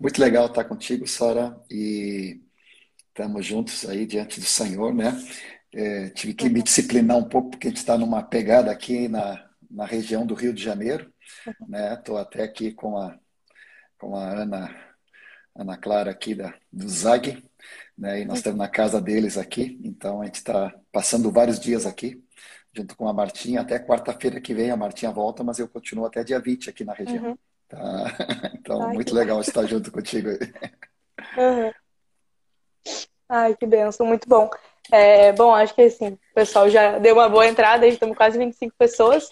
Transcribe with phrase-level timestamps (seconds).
[0.00, 2.40] Muito legal estar contigo, Sara, e
[3.08, 5.12] estamos juntos aí diante do Senhor, né?
[5.74, 9.44] É, tive que me disciplinar um pouco porque a gente está numa pegada aqui na,
[9.68, 11.12] na região do Rio de Janeiro,
[11.68, 11.94] né?
[11.94, 13.18] Estou até aqui com a,
[13.98, 14.94] com a Ana,
[15.52, 17.44] Ana Clara aqui da, do ZAG,
[17.96, 18.20] né?
[18.20, 22.22] E nós estamos na casa deles aqui, então a gente está passando vários dias aqui,
[22.72, 26.22] junto com a Martinha, até quarta-feira que vem a Martinha volta, mas eu continuo até
[26.22, 27.30] dia 20 aqui na região.
[27.30, 27.38] Uhum.
[27.68, 27.78] Tá?
[28.58, 30.38] Então, Ai, muito legal estar junto contigo aí.
[31.38, 31.72] Uhum.
[33.28, 34.50] Ai, que benção, muito bom.
[34.90, 38.74] É, bom, acho que assim, o pessoal já deu uma boa entrada, estamos quase 25
[38.76, 39.30] pessoas.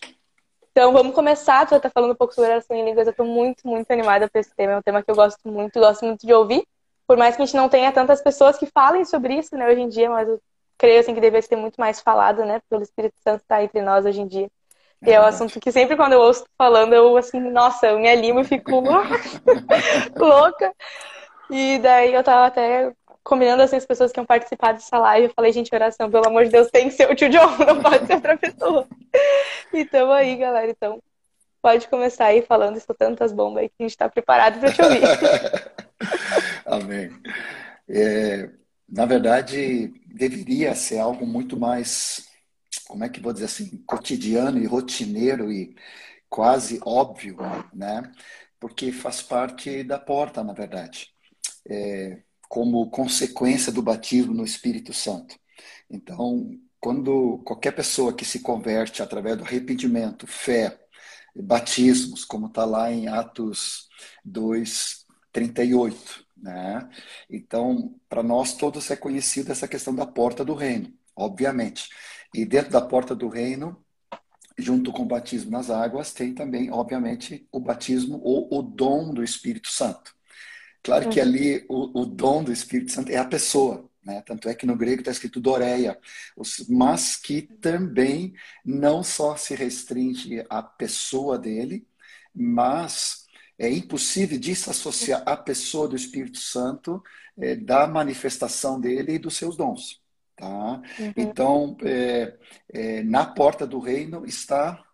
[0.71, 3.27] Então vamos começar, tu já tá falando um pouco sobre oração em línguas, eu estou
[3.27, 6.27] muito, muito animada para esse tema, é um tema que eu gosto muito, gosto muito
[6.27, 6.67] de ouvir.
[7.07, 9.81] Por mais que a gente não tenha tantas pessoas que falem sobre isso, né, hoje
[9.81, 10.41] em dia, mas eu
[10.77, 14.05] creio assim que deveria ser muito mais falado, né, pelo Espírito Santo estar entre nós
[14.05, 14.51] hoje em dia.
[15.05, 18.09] E é um assunto que sempre quando eu ouço falando, eu assim, nossa, eu me
[18.09, 18.81] animo e fico
[20.17, 20.73] louca.
[21.51, 22.93] E daí eu tava até
[23.23, 25.27] combinando assim, as pessoas que iam participar dessa live.
[25.27, 27.83] Eu falei, gente, oração, pelo amor de Deus, tem que ser o tio John, não
[27.83, 28.87] pode ser outra pessoa.
[29.73, 30.71] E tamo aí, galera.
[30.71, 31.03] Então,
[31.61, 34.81] pode começar aí falando, estou tantas bombas aí que a gente está preparado para te
[34.81, 35.03] ouvir.
[36.65, 37.11] Amém.
[37.89, 38.49] É,
[38.89, 42.27] na verdade, deveria ser algo muito mais
[42.89, 45.75] como é que vou dizer assim, cotidiano e rotineiro e
[46.29, 47.37] quase óbvio,
[47.73, 48.11] né?
[48.61, 51.11] Porque faz parte da porta, na verdade,
[51.69, 55.39] é, como consequência do batismo no Espírito Santo.
[55.91, 60.79] Então, quando qualquer pessoa que se converte através do arrependimento, fé,
[61.35, 63.89] batismos, como está lá em Atos
[64.25, 66.89] 2, 38, né?
[67.31, 71.89] Então, para nós todos é conhecida essa questão da porta do reino, obviamente.
[72.37, 73.83] E dentro da porta do reino,
[74.59, 79.25] junto com o batismo nas águas, tem também, obviamente, o batismo ou o dom do
[79.25, 80.15] Espírito Santo.
[80.83, 81.27] Claro que uhum.
[81.27, 84.21] ali o, o dom do Espírito Santo é a pessoa, né?
[84.21, 85.99] Tanto é que no grego está escrito doreia,
[86.69, 91.89] mas que também não só se restringe à pessoa dele,
[92.35, 93.25] mas
[93.59, 97.03] é impossível desassociar a pessoa do Espírito Santo
[97.39, 100.05] é, da manifestação dele e dos seus dons.
[100.37, 100.83] Tá?
[100.99, 101.13] Uhum.
[101.17, 102.37] Então, é,
[102.73, 104.85] é, na porta do reino está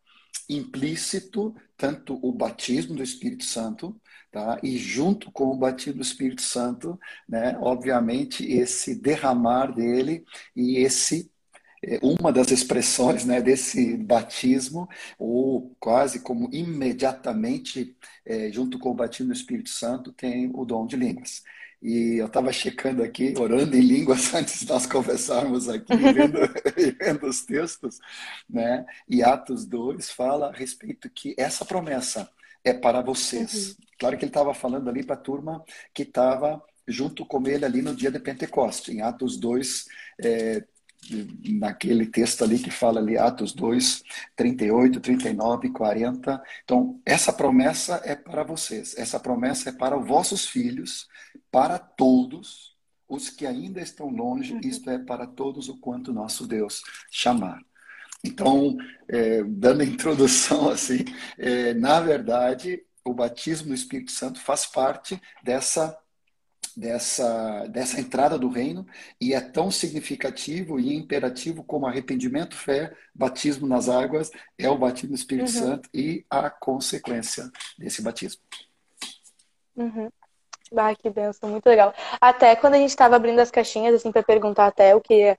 [0.49, 4.59] implícito tanto o batismo do Espírito Santo, tá?
[4.63, 6.99] e junto com o batismo do Espírito Santo,
[7.29, 11.33] né, obviamente, esse derramar dele e esse
[11.85, 14.89] é, uma das expressões né, desse batismo,
[15.19, 20.87] ou quase como imediatamente, é, junto com o batismo do Espírito Santo, tem o dom
[20.87, 21.43] de línguas.
[21.83, 26.39] E eu estava checando aqui, orando em línguas antes de nós conversarmos aqui, vendo,
[26.99, 27.99] vendo os textos,
[28.49, 28.87] né?
[29.09, 32.31] E Atos 2 fala a respeito que essa promessa
[32.65, 33.71] é para vocês.
[33.71, 33.75] Uhum.
[33.99, 37.83] Claro que ele estava falando ali para a turma que estava junto com ele ali
[37.83, 38.93] no dia de Pentecoste.
[38.93, 39.87] Em Atos 2,
[40.23, 40.65] é,
[41.49, 44.03] naquele texto ali que fala ali, Atos 2,
[44.37, 46.43] 38, 39, 40.
[46.65, 51.09] Então, essa promessa é para vocês, essa promessa é para os vossos filhos,
[51.53, 52.75] para todos
[53.09, 54.61] os que ainda estão longe, uhum.
[54.65, 57.61] isto é, para todos o quanto nosso Deus chamar.
[58.25, 58.77] Então,
[59.07, 61.05] é, dando a introdução assim,
[61.39, 65.97] é, na verdade, o batismo do Espírito Santo faz parte dessa
[66.75, 68.87] dessa, dessa entrada do reino
[69.21, 75.11] e é tão significativo e imperativo como arrependimento, fé, batismo nas águas, é o batismo
[75.11, 75.61] do Espírito uhum.
[75.61, 78.41] Santo e a consequência desse batismo.
[79.77, 80.11] Uhum.
[80.77, 81.95] Ah, que benção, muito legal.
[82.21, 85.37] Até quando a gente estava abrindo as caixinhas, assim, para perguntar até o que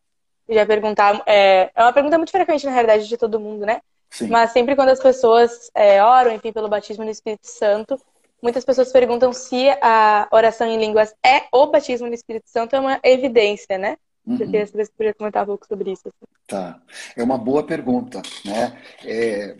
[0.50, 3.82] já perguntar, é, é uma pergunta muito frequente, na realidade, de todo mundo, né?
[4.10, 4.28] Sim.
[4.28, 8.00] Mas sempre quando as pessoas é, oram, enfim, pelo batismo no Espírito Santo,
[8.44, 12.80] Muitas pessoas perguntam se a oração em línguas é o batismo no Espírito Santo, é
[12.80, 13.96] uma evidência, né?
[14.26, 14.34] Uhum.
[14.34, 16.02] Eu queria saber se podia comentar um pouco sobre isso.
[16.10, 16.34] Assim.
[16.46, 16.82] Tá.
[17.16, 18.78] É uma boa pergunta, né?
[19.06, 19.56] É...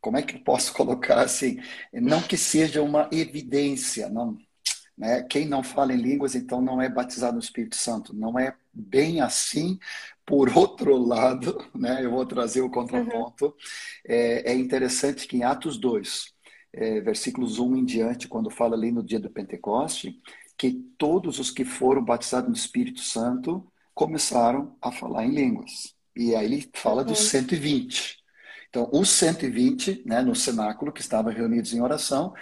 [0.00, 1.60] Como é que eu posso colocar assim?
[1.92, 4.38] Não que seja uma evidência, não.
[4.98, 5.22] Né?
[5.22, 8.12] Quem não fala em línguas, então, não é batizado no Espírito Santo.
[8.12, 9.78] Não é bem assim.
[10.26, 12.04] Por outro lado, né?
[12.04, 13.46] eu vou trazer o contraponto.
[13.46, 13.52] Uhum.
[14.06, 16.34] É, é interessante que em Atos 2,
[16.72, 20.20] é, versículos 1 em diante, quando fala ali no dia do Pentecoste,
[20.56, 25.94] que todos os que foram batizados no Espírito Santo começaram a falar em línguas.
[26.16, 28.18] E aí ele fala dos 120.
[28.68, 32.34] Então, os 120, né, no cenáculo, que estavam reunidos em oração,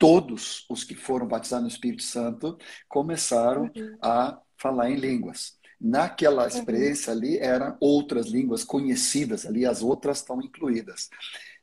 [0.00, 2.58] todos os que foram batizados no Espírito Santo
[2.88, 3.98] começaram uhum.
[4.00, 5.58] a falar em línguas.
[5.78, 6.48] Naquela uhum.
[6.48, 7.18] experiência uhum.
[7.18, 11.10] ali eram outras línguas conhecidas ali, as outras estão incluídas.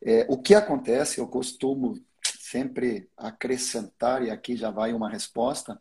[0.06, 5.80] É, o que acontece, eu costumo sempre acrescentar, e aqui já vai uma resposta,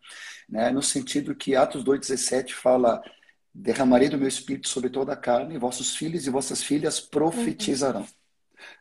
[0.48, 3.02] né, no sentido que Atos 2,17 fala:
[3.52, 8.00] derramarei do meu espírito sobre toda a carne, e vossos filhos e vossas filhas profetizarão.
[8.00, 8.08] Uhum.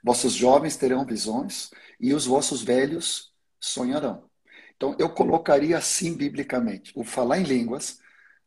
[0.01, 4.29] Vossos jovens terão visões, e os vossos velhos sonharão.
[4.75, 7.99] Então, eu colocaria assim biblicamente: o falar em línguas,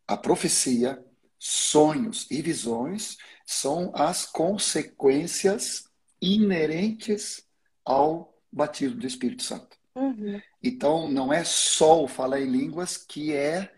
[0.06, 1.02] a profecia,
[1.38, 3.16] sonhos e visões
[3.46, 5.84] são as consequências
[6.20, 7.46] inerentes
[7.84, 9.76] ao batismo do Espírito Santo.
[9.94, 10.40] Uhum.
[10.62, 13.72] Então, não é só o falar em línguas que é,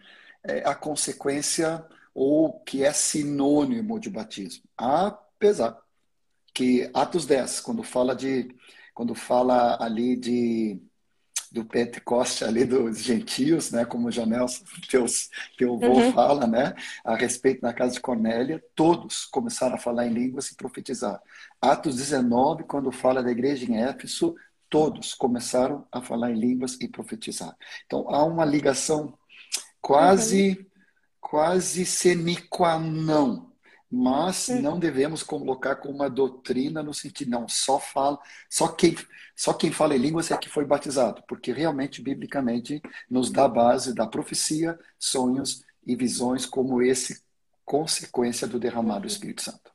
[0.44, 1.84] é, a consequência
[2.14, 4.64] ou que é sinônimo de batismo.
[4.76, 5.80] Apesar
[6.52, 8.54] que Atos 10, quando fala de
[8.92, 10.82] quando fala ali de
[11.50, 14.46] do Pentecoste ali dos gentios, né, como o Janel,
[14.88, 16.12] teus, teu avô uhum.
[16.12, 16.74] fala, né,
[17.04, 21.20] a respeito na casa de Cornélia, todos começaram a falar em línguas e profetizar.
[21.60, 24.34] Atos 19, quando fala da igreja em Éfeso,
[24.68, 27.56] todos começaram a falar em línguas e profetizar.
[27.86, 29.18] Então há uma ligação
[29.80, 30.66] quase uhum.
[31.20, 33.49] quase sine qua non
[33.90, 34.62] mas uhum.
[34.62, 38.96] não devemos colocar como uma doutrina no sentido não só fala só quem
[39.34, 43.48] só quem fala em línguas é que foi batizado porque realmente biblicamente nos dá a
[43.48, 47.22] base da profecia sonhos e visões como esse
[47.64, 49.08] consequência do derramado do uhum.
[49.08, 49.72] Espírito Santo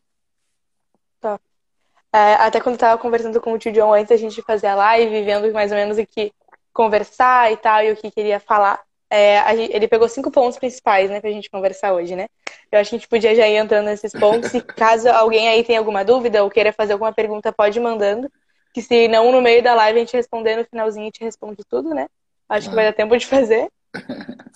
[1.20, 1.40] tá.
[2.14, 5.26] É, até quando estava conversando com o tio John antes a gente fazer a live
[5.26, 6.34] vendo mais ou menos o que
[6.72, 11.10] conversar e tal e o que queria falar é, gente, ele pegou cinco pontos principais,
[11.10, 12.28] né, pra gente conversar hoje, né?
[12.72, 14.54] Eu acho que a gente podia já ir entrando nesses pontos.
[14.54, 18.32] E caso alguém aí tenha alguma dúvida ou queira fazer alguma pergunta, pode ir mandando.
[18.74, 21.64] Que se não, no meio da live a gente responder no finalzinho, a gente responde
[21.70, 22.08] tudo, né?
[22.50, 23.70] Acho que vai dar tempo de fazer.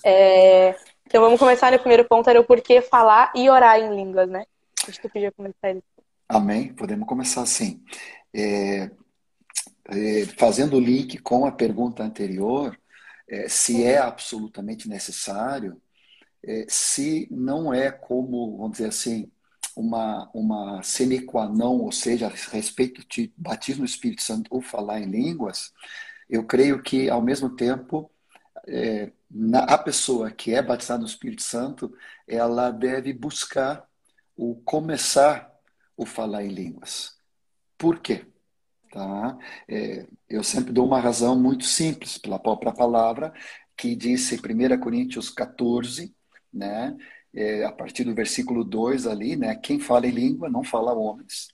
[0.04, 0.74] É,
[1.06, 4.44] então vamos começar no primeiro ponto, era o porquê falar e orar em línguas, né?
[4.86, 5.82] Acho que tu podia começar isso.
[6.28, 6.72] Amém.
[6.72, 7.82] Podemos começar assim.
[8.34, 8.90] É,
[9.88, 12.78] é, fazendo o link com a pergunta anterior,
[13.30, 15.80] é, se é absolutamente necessário,
[16.42, 19.30] é, se não é como, vamos dizer assim,
[19.76, 24.60] uma, uma sine qua non, ou seja, a respeito de batismo no Espírito Santo ou
[24.60, 25.72] falar em línguas,
[26.28, 28.10] eu creio que, ao mesmo tempo,
[28.66, 31.94] é, na, a pessoa que é batizada no Espírito Santo,
[32.26, 33.88] ela deve buscar
[34.36, 35.50] o começar
[35.96, 37.18] o falar em línguas.
[37.76, 38.26] Por quê?
[38.90, 39.38] Tá?
[39.68, 43.32] É, eu sempre dou uma razão muito simples pela própria palavra,
[43.76, 46.14] que disse em 1 Coríntios 14,
[46.52, 46.96] né?
[47.34, 49.56] É, a partir do versículo 2 ali, né?
[49.56, 51.48] Quem fala em língua não fala a homens,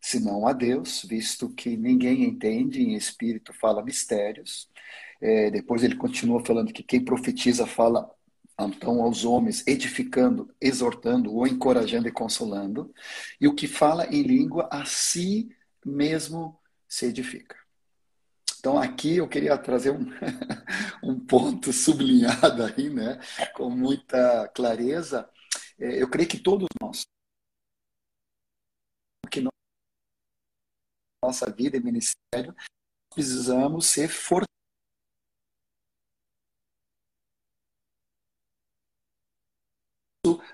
[0.00, 4.68] senão a Deus, visto que ninguém entende, em espírito fala mistérios.
[5.20, 8.10] É, depois ele continua falando que quem profetiza fala
[8.60, 12.92] então aos homens, edificando, exortando ou encorajando e consolando,
[13.40, 15.48] e o que fala em língua a si
[15.84, 16.58] mesmo
[16.88, 17.61] se edifica.
[18.62, 20.06] Então, aqui eu queria trazer um,
[21.02, 23.18] um ponto sublinhado aí, né,
[23.56, 25.28] com muita clareza.
[25.80, 27.04] É, eu creio que todos nós,
[29.28, 29.42] que
[31.24, 32.54] nossa vida e ministério,
[33.12, 34.61] precisamos ser fortalecidos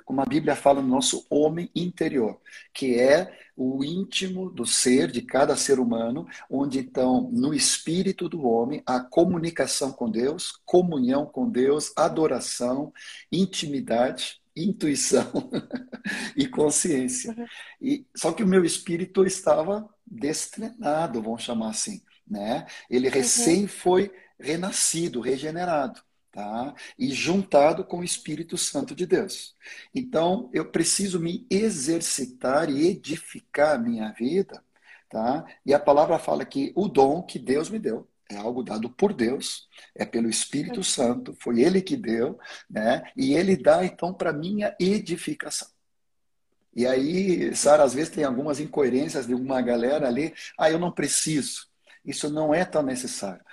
[0.08, 2.40] como a Bíblia fala no nosso homem interior,
[2.72, 8.42] que é o íntimo do ser, de cada ser humano, onde então, no espírito do
[8.46, 12.90] homem, há comunicação com Deus, comunhão com Deus, adoração,
[13.30, 15.30] intimidade, intuição
[16.34, 17.34] e consciência.
[17.36, 17.46] Uhum.
[17.78, 22.00] E, só que o meu espírito estava destrenado, vamos chamar assim.
[22.26, 22.64] Né?
[22.88, 23.68] Ele recém uhum.
[23.68, 24.10] foi
[24.40, 26.00] renascido, regenerado
[26.32, 26.74] tá?
[26.98, 29.54] E juntado com o Espírito Santo de Deus.
[29.94, 34.62] Então, eu preciso me exercitar e edificar a minha vida,
[35.08, 35.44] tá?
[35.64, 39.14] E a palavra fala que o dom que Deus me deu é algo dado por
[39.14, 43.10] Deus, é pelo Espírito Santo, foi ele que deu, né?
[43.16, 45.68] E ele dá então para minha edificação.
[46.74, 50.92] E aí, Sara, às vezes tem algumas incoerências de uma galera ali, ah, eu não
[50.92, 51.66] preciso.
[52.04, 53.44] Isso não é tão necessário.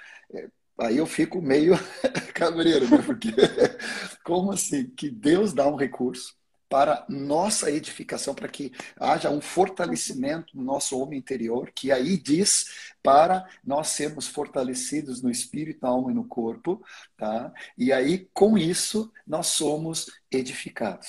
[0.79, 1.74] Aí eu fico meio
[2.34, 3.01] cabreiro, né?
[3.05, 3.29] Porque
[4.24, 4.89] como assim?
[4.89, 6.36] Que Deus dá um recurso
[6.67, 12.94] para nossa edificação, para que haja um fortalecimento no nosso homem interior, que aí diz
[13.03, 16.84] para nós sermos fortalecidos no espírito, na alma e no corpo,
[17.15, 17.53] tá?
[17.77, 21.08] E aí com isso nós somos edificados.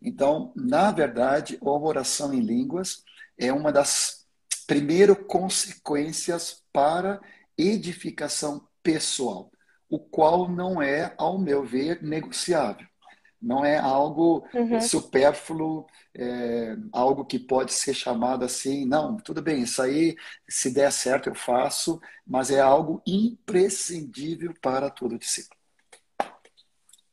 [0.00, 3.02] Então, na verdade, a oração em línguas
[3.36, 4.26] é uma das
[4.66, 7.20] primeiras consequências para
[7.56, 9.50] edificação pessoal,
[9.88, 12.86] o qual não é, ao meu ver, negociável.
[13.40, 14.80] Não é algo uhum.
[14.80, 20.16] supérfluo, é, algo que pode ser chamado assim, não, tudo bem, isso aí,
[20.48, 25.56] se der certo, eu faço, mas é algo imprescindível para todo discípulo.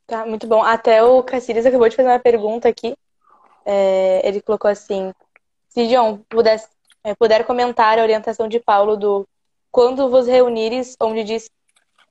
[0.07, 0.63] Tá, muito bom.
[0.63, 2.95] Até o Cacilhas acabou de fazer uma pergunta aqui.
[3.65, 5.12] É, ele colocou assim:
[5.69, 6.67] se John pudesse,
[7.03, 9.27] é, puder comentar a orientação de Paulo do
[9.75, 11.50] quando vos reunires, onde diz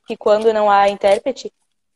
[0.07, 1.51] que quando não há intérprete,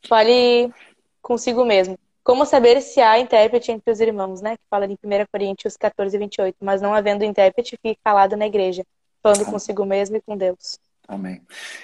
[0.08, 0.72] fale
[1.20, 1.98] consigo mesmo.
[2.24, 4.56] Como saber se há intérprete entre os irmãos, né?
[4.56, 4.96] Que fala em 1
[5.30, 6.56] Coríntios 14, 28.
[6.62, 8.82] Mas não havendo intérprete, fique calado na igreja,
[9.22, 9.52] falando Amém.
[9.52, 10.78] consigo mesmo e com Deus.
[11.06, 11.42] Amém.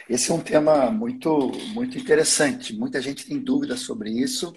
[0.09, 2.75] Esse é um tema muito, muito interessante.
[2.75, 4.55] Muita gente tem dúvidas sobre isso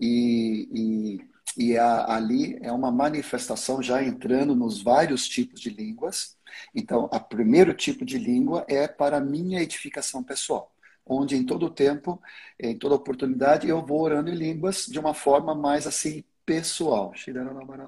[0.00, 1.20] e,
[1.56, 6.36] e, e a, ali é uma manifestação já entrando nos vários tipos de línguas.
[6.74, 10.70] Então, o primeiro tipo de língua é para minha edificação pessoal
[11.06, 12.20] onde em todo tempo,
[12.58, 17.12] em toda oportunidade, eu vou orando em línguas de uma forma mais assim pessoal.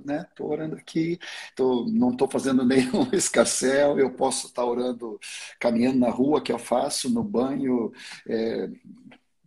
[0.04, 0.26] Né?
[0.28, 1.18] Estou orando aqui,
[1.54, 5.18] tô, não estou fazendo nenhum escarcel, eu posso estar orando
[5.58, 7.92] caminhando na rua que eu faço, no banho,
[8.28, 8.70] é,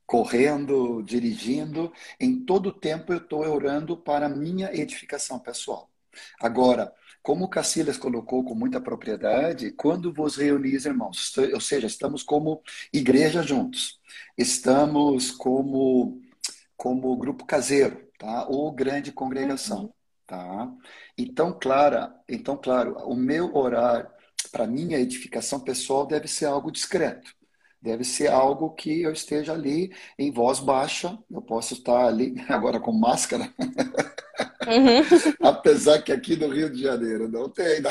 [0.05, 1.91] correndo, dirigindo.
[2.19, 5.89] Em todo tempo eu estou orando para a minha edificação pessoal.
[6.39, 6.93] Agora,
[7.29, 12.59] como o Cacilhas colocou com muita propriedade, quando vos reunis, irmãos, ou seja, estamos como
[12.91, 14.00] igreja juntos,
[14.36, 16.19] estamos como,
[16.75, 18.48] como grupo caseiro, tá?
[18.48, 19.81] ou grande congregação.
[19.83, 19.93] Uhum.
[20.25, 20.74] Tá?
[21.15, 24.12] Então, Clara, então, claro, o meu orar
[24.51, 27.31] para minha edificação pessoal deve ser algo discreto.
[27.79, 31.15] Deve ser algo que eu esteja ali em voz baixa.
[31.29, 33.53] Eu posso estar ali agora com máscara.
[34.68, 35.01] Uhum.
[35.42, 37.82] Apesar que aqui no Rio de Janeiro não tem.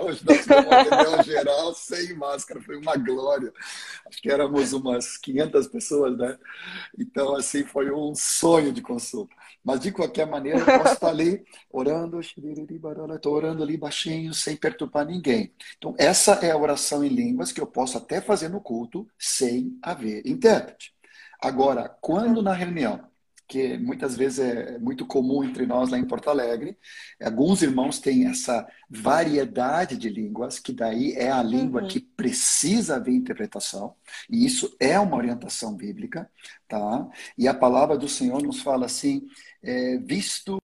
[0.00, 2.60] Hoje nós estamos uma geral sem máscara.
[2.62, 3.52] Foi uma glória.
[4.06, 6.38] Acho que éramos umas 500 pessoas, né?
[6.98, 9.34] Então, assim, foi um sonho de consulta.
[9.62, 15.06] Mas, de qualquer maneira, eu posso estar ali orando, estou orando ali baixinho, sem perturbar
[15.06, 15.52] ninguém.
[15.76, 19.78] Então, essa é a oração em línguas que eu posso até fazer no culto sem
[19.82, 20.94] haver intérprete.
[21.40, 23.13] Agora, quando na reunião
[23.46, 26.78] que muitas vezes é muito comum entre nós lá em Porto Alegre.
[27.22, 31.88] Alguns irmãos têm essa variedade de línguas, que daí é a língua uhum.
[31.88, 33.94] que precisa haver interpretação,
[34.30, 36.30] e isso é uma orientação bíblica,
[36.68, 37.08] tá?
[37.36, 39.26] E a palavra do Senhor nos fala assim,
[39.62, 40.58] é, visto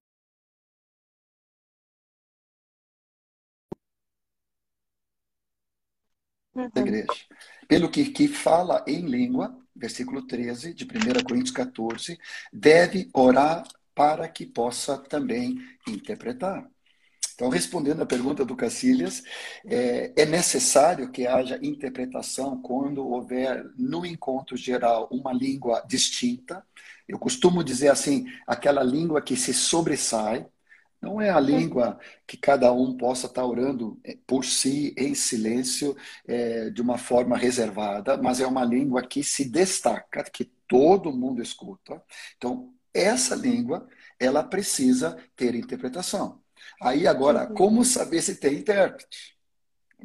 [6.55, 6.71] uhum.
[6.75, 7.07] da igreja.
[7.69, 12.19] Pelo que, que fala em língua, versículo 13 de 1 Coríntios 14,
[12.53, 15.59] deve orar para que possa também
[15.89, 16.69] interpretar.
[17.35, 19.23] Então, respondendo à pergunta do Cacilhas,
[19.65, 26.63] é, é, necessário que haja interpretação quando houver no encontro geral uma língua distinta.
[27.09, 30.47] Eu costumo dizer assim, aquela língua que se sobressai,
[31.01, 35.97] não é a língua que cada um possa estar orando eh, por si, em silêncio,
[36.27, 41.43] é, de uma forma reservada, mas é uma língua que se destaca, que todo mundo
[41.43, 42.03] escuta.
[42.37, 43.89] Então, essa língua,
[44.19, 46.41] ela precisa ter interpretação.
[46.81, 47.55] Aí, agora, uhum.
[47.55, 49.37] como saber se tem intérprete?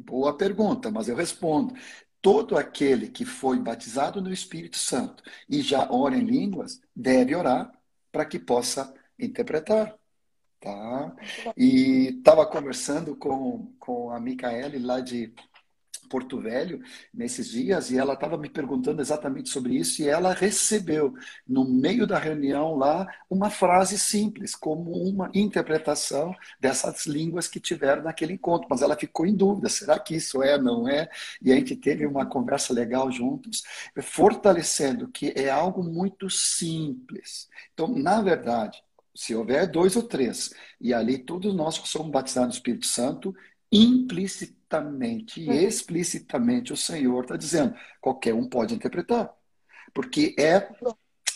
[0.00, 1.74] Boa pergunta, mas eu respondo.
[2.22, 7.70] Todo aquele que foi batizado no Espírito Santo e já ora em línguas, deve orar
[8.10, 9.94] para que possa interpretar.
[10.60, 11.14] Tá?
[11.56, 15.32] E estava conversando com, com a Micaele lá de
[16.06, 16.80] Porto Velho
[17.12, 21.14] nesses dias e ela estava me perguntando exatamente sobre isso e ela recebeu
[21.46, 28.02] no meio da reunião lá uma frase simples como uma interpretação dessas línguas que tiveram
[28.02, 31.08] naquele encontro, mas ela ficou em dúvida, será que isso é, não é?
[31.42, 33.62] E a gente teve uma conversa legal juntos,
[34.02, 37.48] fortalecendo que é algo muito simples.
[37.72, 38.82] Então, na verdade,
[39.16, 43.34] se houver dois ou três, e ali todos nós somos batizados no Espírito Santo,
[43.72, 45.54] implicitamente e uhum.
[45.54, 49.32] explicitamente o Senhor está dizendo, qualquer um pode interpretar.
[49.94, 50.68] Porque é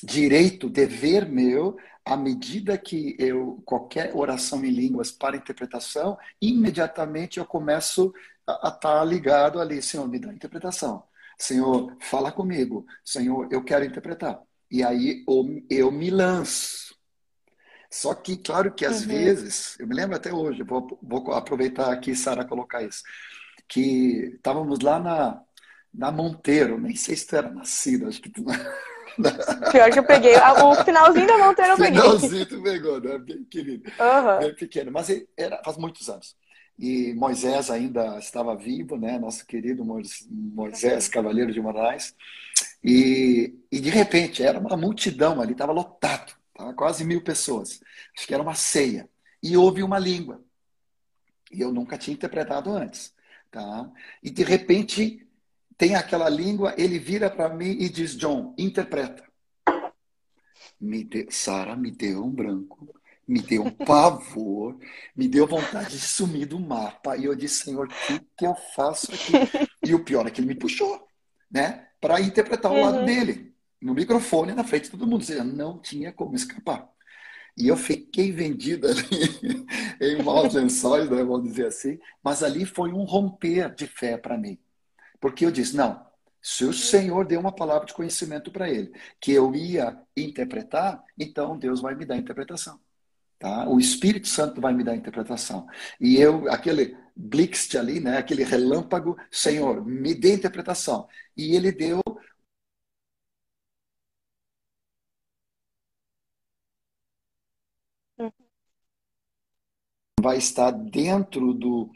[0.03, 7.47] direito, dever meu, à medida que eu, qualquer oração em línguas para interpretação, imediatamente eu
[7.47, 8.13] começo
[8.47, 11.05] a estar tá ligado ali, Senhor, me dá interpretação.
[11.39, 12.85] Senhor, fala comigo.
[13.05, 14.41] Senhor, eu quero interpretar.
[14.71, 16.95] E aí eu, eu me lanço
[17.91, 19.09] só que, claro que às uhum.
[19.09, 23.03] vezes, eu me lembro até hoje, vou, vou aproveitar aqui, Sara, colocar isso,
[23.67, 25.43] que estávamos lá na,
[25.93, 28.45] na Monteiro, nem sei se tu era nascido, acho que tu.
[29.73, 30.37] Pior que eu peguei.
[30.37, 32.01] O finalzinho da Monteiro eu peguei.
[32.01, 33.19] Finalzinho tu pegou, né?
[33.19, 33.91] Bem querido.
[33.91, 34.39] Uhum.
[34.39, 34.93] Bem pequeno.
[34.93, 36.37] Mas era faz muitos anos.
[36.79, 39.19] E Moisés ainda estava vivo, né?
[39.19, 42.15] Nosso querido Moisés, Cavaleiro de Moraes.
[42.83, 46.75] E, e de repente, era uma multidão ali, estava lotado tá?
[46.75, 47.81] quase mil pessoas.
[48.17, 49.09] Acho que era uma ceia.
[49.43, 50.43] E houve uma língua.
[51.51, 53.15] E eu nunca tinha interpretado antes.
[53.51, 53.91] Tá?
[54.23, 55.27] E de repente
[55.77, 59.25] tem aquela língua, ele vira para mim e diz: John, interpreta.
[60.79, 62.95] Me Sara me deu um branco,
[63.27, 64.79] me deu um pavor,
[65.17, 67.17] me deu vontade de sumir do mapa.
[67.17, 69.33] E eu disse: Senhor, o que, que eu faço aqui?
[69.83, 71.07] E o pior é que ele me puxou,
[71.51, 71.89] né?
[72.01, 72.83] Para interpretar o uhum.
[72.83, 73.50] lado dele,
[73.81, 75.21] no microfone, na frente de todo mundo.
[75.21, 76.89] Ou seja, não tinha como escapar.
[77.57, 79.67] E eu fiquei vendido ali
[80.01, 81.99] em maus lençóis, né, vamos dizer assim.
[82.23, 84.59] Mas ali foi um romper de fé para mim.
[85.21, 86.05] Porque eu disse: não,
[86.43, 91.59] se o Senhor deu uma palavra de conhecimento para ele, que eu ia interpretar, então
[91.59, 92.81] Deus vai me dar a interpretação.
[93.39, 93.69] Tá?
[93.69, 95.67] O Espírito Santo vai me dar a interpretação.
[96.01, 101.09] E eu, aquele blixt ali, né, aquele relâmpago, Senhor, me dê interpretação.
[101.37, 102.01] E ele deu
[110.21, 111.91] vai estar dentro do,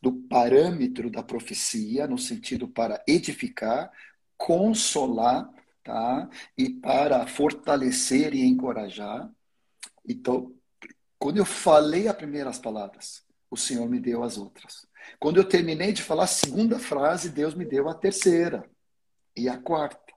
[0.00, 3.90] do parâmetro da profecia, no sentido para edificar,
[4.36, 5.48] consolar,
[5.82, 6.28] tá?
[6.56, 9.30] E para fortalecer e encorajar.
[10.06, 10.52] Então,
[11.18, 14.86] quando eu falei as primeiras palavras, o Senhor me deu as outras.
[15.18, 18.68] Quando eu terminei de falar a segunda frase, Deus me deu a terceira
[19.36, 20.12] e a quarta.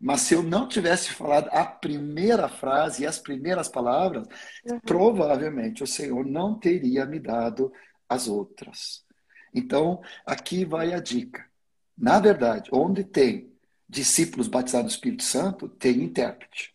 [0.00, 4.26] Mas se eu não tivesse falado a primeira frase e as primeiras palavras,
[4.64, 4.80] uhum.
[4.80, 7.72] provavelmente o Senhor não teria me dado
[8.08, 9.04] as outras.
[9.54, 11.44] Então, aqui vai a dica.
[11.96, 13.52] Na verdade, onde tem
[13.88, 16.74] discípulos batizados no Espírito Santo, tem intérprete.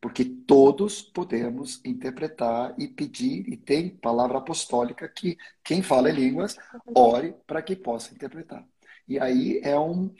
[0.00, 6.56] Porque todos podemos interpretar e pedir, e tem palavra apostólica que quem fala em línguas,
[6.94, 8.66] ore para que possa interpretar.
[9.06, 10.12] E aí é, um,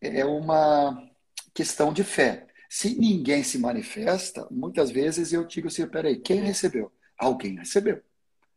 [0.00, 1.08] é uma
[1.54, 2.46] questão de fé.
[2.68, 6.92] Se ninguém se manifesta, muitas vezes eu digo assim: peraí, quem recebeu?
[7.16, 8.02] Alguém recebeu.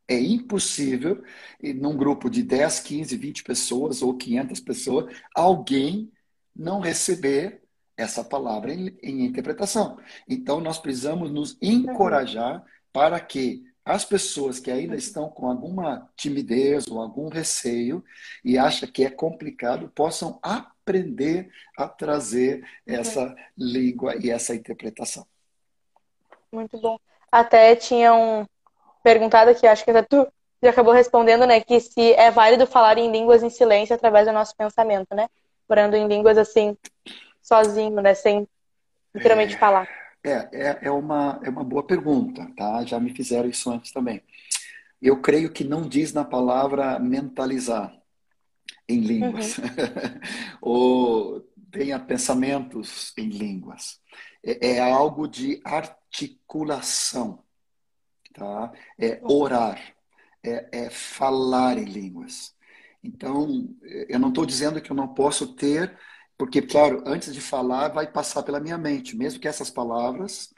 [0.07, 1.23] É impossível,
[1.61, 6.11] num grupo de 10, 15, 20 pessoas ou 500 pessoas, alguém
[6.55, 7.61] não receber
[7.95, 9.99] essa palavra em, em interpretação.
[10.27, 12.63] Então, nós precisamos nos encorajar
[12.93, 18.03] para que as pessoas que ainda estão com alguma timidez ou algum receio
[18.43, 20.76] e acham que é complicado possam aprender
[21.77, 23.35] a trazer essa uhum.
[23.57, 25.25] língua e essa interpretação.
[26.51, 26.97] Muito bom.
[27.31, 28.47] Até tinham
[29.03, 30.27] perguntado aqui, acho que até tu
[30.61, 34.33] já acabou respondendo, né, que se é válido falar em línguas em silêncio através do
[34.33, 35.27] nosso pensamento, né?
[35.69, 36.75] Orando em línguas assim,
[37.41, 38.47] sozinho, né, sem
[39.13, 39.87] literalmente é, falar.
[40.23, 42.83] É, é, é, uma, é uma boa pergunta, tá?
[42.85, 44.23] Já me fizeram isso antes também.
[45.01, 47.93] Eu creio que não diz na palavra mentalizar
[48.87, 49.65] em línguas, uhum.
[50.61, 53.99] ou tenha pensamentos em línguas.
[54.43, 57.43] É, é algo de articulação
[58.37, 58.71] tá?
[58.97, 59.81] É orar,
[60.43, 62.55] é, é falar em línguas.
[63.03, 63.67] Então,
[64.07, 65.97] eu não estou dizendo que eu não posso ter,
[66.37, 70.53] porque, claro, antes de falar, vai passar pela minha mente, mesmo que essas palavras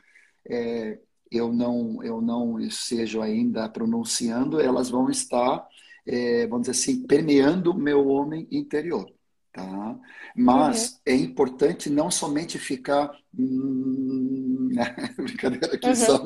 [0.50, 1.00] é,
[1.32, 5.66] eu não eu não esteja ainda pronunciando, elas vão estar,
[6.06, 9.12] é, vamos dizer assim, permeando meu homem interior.
[9.52, 10.00] Tá?
[10.36, 10.98] Mas uhum.
[11.08, 14.70] é importante não somente ficar hum,
[15.18, 15.96] brincadeira aqui, uhum.
[15.96, 16.24] só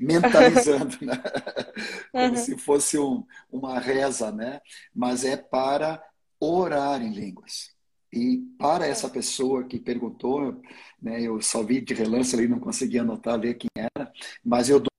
[0.00, 1.14] mentalizando, né?
[2.10, 2.36] como uhum.
[2.36, 4.60] se fosse um, uma reza, né?
[4.92, 6.02] mas é para
[6.40, 7.74] orar em línguas.
[8.12, 10.60] E para essa pessoa que perguntou,
[11.00, 14.12] né, eu só vi de relance ali, não consegui anotar, ver quem era,
[14.44, 14.90] mas eu dou.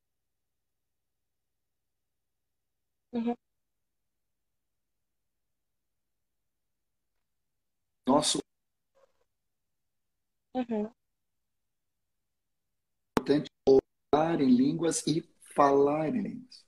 [3.13, 3.35] Uhum.
[8.07, 8.39] Nosso
[10.55, 10.89] uhum.
[13.19, 16.65] importante orar em línguas e falar em línguas.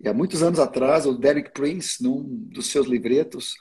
[0.00, 3.56] E há muitos anos atrás, o Derek Prince, num dos seus livretos,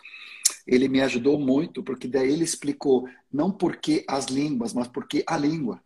[0.65, 5.37] ele me ajudou muito, porque daí ele explicou não porque as línguas, mas porque a
[5.37, 5.83] língua.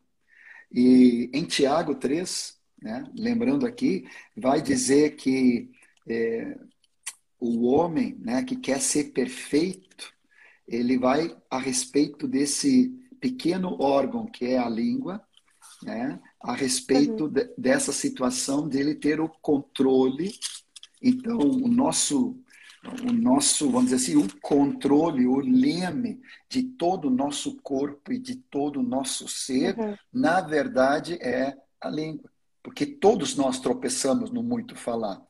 [0.72, 5.72] E em Tiago 3, né, lembrando aqui, vai dizer que
[6.08, 6.58] é,
[7.40, 10.15] o homem né, que quer ser perfeito,
[10.68, 15.22] ele vai a respeito desse pequeno órgão que é a língua,
[15.84, 16.20] né?
[16.42, 17.32] a respeito uhum.
[17.32, 20.32] de, dessa situação dele ter o controle.
[21.02, 22.40] Então, o nosso,
[23.08, 28.20] o nosso, vamos dizer assim, o controle, o leme de todo o nosso corpo e
[28.20, 29.96] de todo o nosso ser, uhum.
[30.14, 32.30] na verdade, é a língua.
[32.64, 35.22] Porque todos nós tropeçamos no muito falar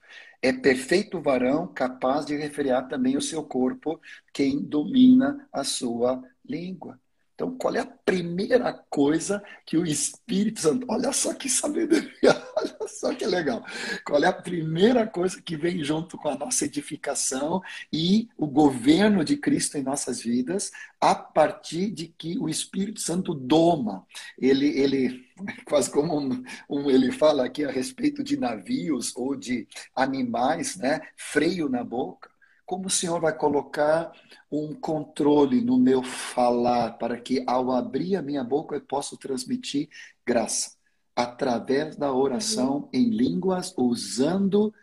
[0.45, 3.99] é perfeito varão, capaz de refrear também o seu corpo,
[4.33, 6.99] quem domina a sua língua.
[7.35, 10.85] Então, qual é a primeira coisa que o Espírito Santo.
[10.89, 12.09] Olha só que sabedoria,
[12.55, 13.61] olha só que legal.
[14.05, 19.25] Qual é a primeira coisa que vem junto com a nossa edificação e o governo
[19.25, 24.07] de Cristo em nossas vidas, a partir de que o Espírito Santo doma.
[24.39, 25.25] Ele, ele
[25.65, 31.01] quase como um, um, ele fala aqui a respeito de navios ou de animais, né?
[31.17, 32.34] Freio na boca
[32.65, 34.11] como o Senhor vai colocar
[34.51, 39.89] um controle no meu falar para que ao abrir a minha boca eu possa transmitir
[40.25, 40.75] graça?
[41.15, 44.73] Através da oração em línguas usando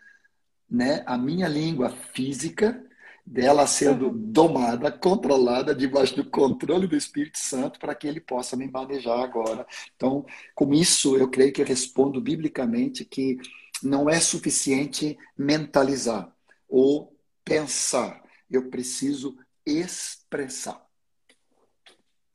[0.71, 2.83] né, a minha língua física
[3.25, 8.69] dela sendo domada, controlada debaixo do controle do Espírito Santo para que ele possa me
[8.69, 9.67] manejar agora.
[9.95, 13.39] Então, com isso eu creio que eu respondo biblicamente que
[13.83, 16.33] não é suficiente mentalizar
[16.69, 17.12] ou
[17.45, 20.85] pensar, eu preciso expressar.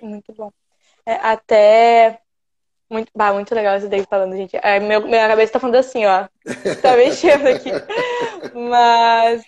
[0.01, 0.51] Muito bom.
[1.05, 2.21] É, até.
[2.89, 4.55] Muito, bah, muito legal isso daí falando, gente.
[4.63, 6.27] É, meu, minha cabeça tá falando assim, ó.
[6.81, 7.69] Tá mexendo aqui.
[8.53, 9.43] Mas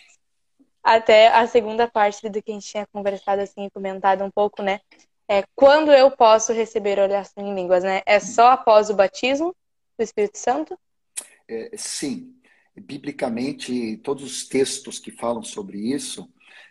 [0.83, 4.79] até a segunda parte do que a gente tinha conversado assim, comentado um pouco, né?
[5.27, 8.01] É quando eu posso receber oração em línguas, né?
[8.05, 9.55] É só após o batismo
[9.97, 10.77] do Espírito Santo?
[11.47, 12.38] É, sim,
[12.79, 16.29] biblicamente, todos os textos que falam sobre isso,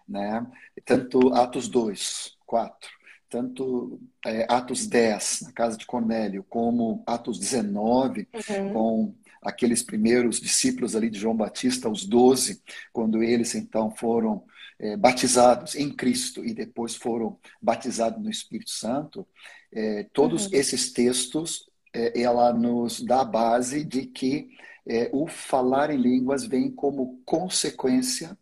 [0.08, 0.46] né,
[0.84, 2.90] tanto Atos 2, 4,
[3.28, 8.72] tanto é, Atos 10, na casa de Cornélio, como Atos 19, uhum.
[8.72, 14.44] com aqueles primeiros discípulos ali de João Batista, os 12, quando eles então foram
[14.78, 19.26] é, batizados em Cristo e depois foram batizados no Espírito Santo,
[19.72, 20.50] é, todos uhum.
[20.54, 24.48] esses textos, é, ela nos dá a base de que
[24.88, 28.36] é, o falar em línguas vem como consequência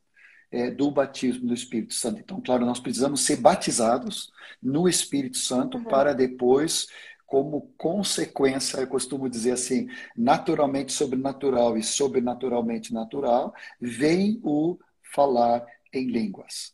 [0.50, 2.20] é, do batismo do Espírito Santo.
[2.20, 4.30] Então, claro, nós precisamos ser batizados
[4.62, 5.84] no Espírito Santo uhum.
[5.84, 6.86] para depois,
[7.26, 16.06] como consequência, eu costumo dizer assim, naturalmente sobrenatural e sobrenaturalmente natural, vem o falar em
[16.06, 16.72] línguas.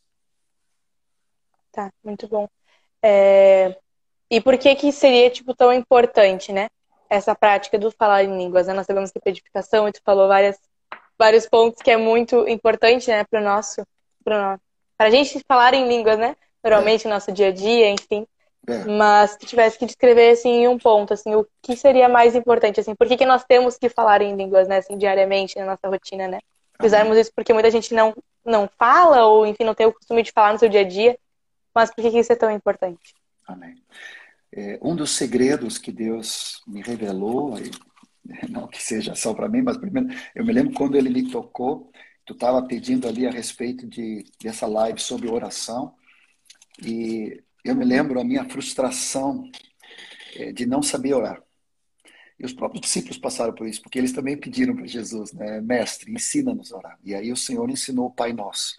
[1.71, 2.47] Tá, muito bom.
[3.03, 3.79] É...
[4.31, 6.69] E por que que seria tipo tão importante, né?
[7.13, 8.67] Essa prática do falar em línguas.
[8.67, 8.73] Né?
[8.73, 10.59] Nós sabemos que a e tu falou várias,
[11.19, 13.87] vários pontos que é muito importante né, para o nosso,
[14.25, 14.59] para
[14.99, 16.35] a gente falar em línguas, né?
[16.65, 17.09] Normalmente é.
[17.09, 18.27] no nosso dia a dia, enfim.
[18.67, 18.85] É.
[18.85, 22.81] Mas se tivesse que descrever assim em um ponto, assim, o que seria mais importante,
[22.81, 25.89] assim, por que, que nós temos que falar em línguas, né, assim, diariamente na nossa
[25.89, 26.39] rotina, né?
[26.81, 30.33] Fizermos isso porque muita gente não não fala ou enfim não tem o costume de
[30.33, 31.17] falar no seu dia a dia,
[31.75, 33.15] mas por que, que isso é tão importante?
[33.47, 33.77] Amém.
[34.55, 37.55] É, um dos segredos que Deus me revelou,
[38.51, 41.91] não que seja só para mim, mas primeiro, eu me lembro quando ele me tocou,
[42.27, 45.95] tu estava pedindo ali a respeito de, dessa live sobre oração,
[46.85, 49.51] e eu me lembro a minha frustração
[50.37, 51.43] é, de não saber orar.
[52.39, 56.13] E os próprios discípulos passaram por isso, porque eles também pediram para Jesus, né, mestre,
[56.13, 56.99] ensina-nos a orar.
[57.05, 58.77] E aí o Senhor ensinou o Pai Nosso,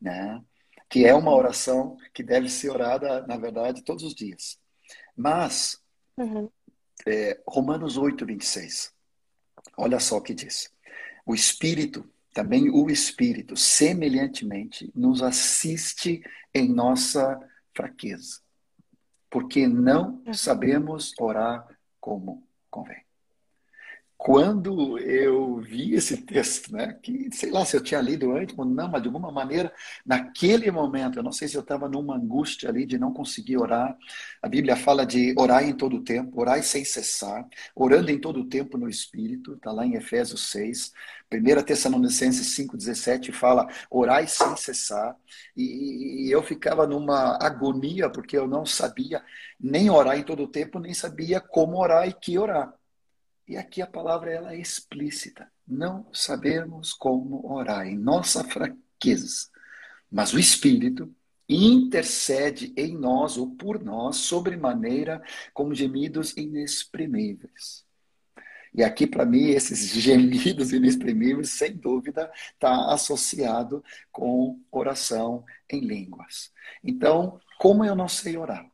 [0.00, 0.40] né,
[0.88, 4.58] que é uma oração que deve ser orada, na verdade, todos os dias.
[5.18, 5.82] Mas,
[6.16, 6.48] uhum.
[7.04, 8.94] é, Romanos 8, 26.
[9.76, 10.72] Olha só o que diz.
[11.26, 16.22] O Espírito, também o Espírito, semelhantemente, nos assiste
[16.54, 17.36] em nossa
[17.74, 18.40] fraqueza,
[19.28, 20.32] porque não uhum.
[20.32, 21.66] sabemos orar
[22.00, 23.07] como convém
[24.18, 28.88] quando eu vi esse texto, né, que sei lá se eu tinha lido antes, não,
[28.88, 29.72] mas de alguma maneira,
[30.04, 33.96] naquele momento, eu não sei se eu estava numa angústia ali de não conseguir orar.
[34.42, 38.76] A Bíblia fala de orar em todo tempo, orar sem cessar, orando em todo tempo
[38.76, 40.92] no Espírito, está lá em Efésios 6.
[41.30, 45.16] 1 Tessalonicenses 5,17 fala orai sem cessar.
[45.56, 49.22] E, e eu ficava numa agonia, porque eu não sabia
[49.60, 52.72] nem orar em todo tempo, nem sabia como orar e que orar.
[53.48, 55.50] E aqui a palavra ela é explícita.
[55.66, 59.48] Não sabemos como orar em nossa fraqueza,
[60.10, 61.14] mas o Espírito
[61.48, 65.22] intercede em nós ou por nós sobremaneira
[65.54, 67.86] com gemidos inexprimíveis.
[68.74, 73.82] E aqui, para mim, esses gemidos inexprimíveis, sem dúvida, está associado
[74.12, 76.52] com oração em línguas.
[76.84, 78.70] Então, como eu não sei orar?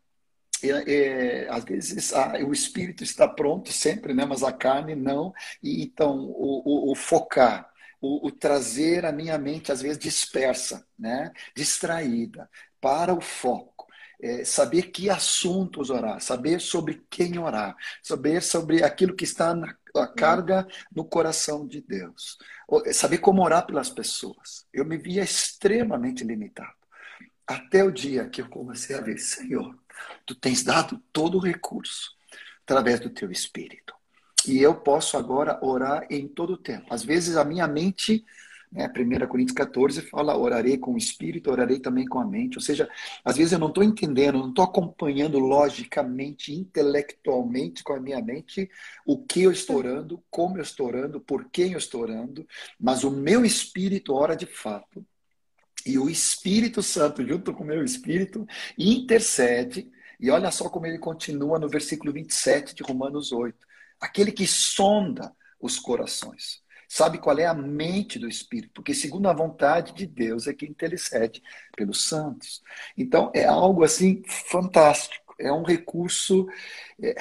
[0.71, 4.25] É, às vezes a, o espírito está pronto sempre, né?
[4.25, 5.33] mas a carne não.
[5.63, 10.87] E então o, o, o focar, o, o, trazer a minha mente às vezes dispersa,
[10.99, 11.33] né?
[11.55, 12.49] distraída,
[12.81, 13.73] para o foco.
[14.21, 19.75] É, saber que assuntos orar, saber sobre quem orar, saber sobre aquilo que está na
[20.01, 22.37] a carga no coração de Deus,
[22.93, 24.67] saber como orar pelas pessoas.
[24.73, 26.75] Eu me via extremamente limitado.
[27.47, 29.79] Até o dia que eu comecei a ver, Senhor,
[30.27, 32.13] Tu tens dado todo o recurso
[32.63, 33.95] através do teu espírito.
[34.47, 36.93] E eu posso agora orar em todo o tempo.
[36.93, 38.25] Às vezes a minha mente
[38.75, 38.89] né?
[38.89, 42.59] 1 Coríntios 14 fala: orarei com o espírito, orarei também com a mente.
[42.59, 42.89] Ou seja,
[43.25, 48.69] às vezes eu não estou entendendo, não estou acompanhando logicamente, intelectualmente com a minha mente
[49.07, 52.45] o que eu estou orando, como eu estou orando, por quem eu estou orando,
[52.79, 55.07] mas o meu espírito ora de fato.
[55.87, 58.47] E o Espírito Santo, junto com o meu espírito,
[58.79, 59.91] intercede.
[60.19, 63.57] E olha só como ele continua no versículo 27 de Romanos 8.
[64.01, 69.33] Aquele que sonda os corações sabe qual é a mente do Espírito, porque segundo a
[69.33, 71.43] vontade de Deus é que intercede
[71.77, 72.63] pelos santos.
[72.97, 76.47] Então é algo assim fantástico, é um recurso
[77.03, 77.17] é,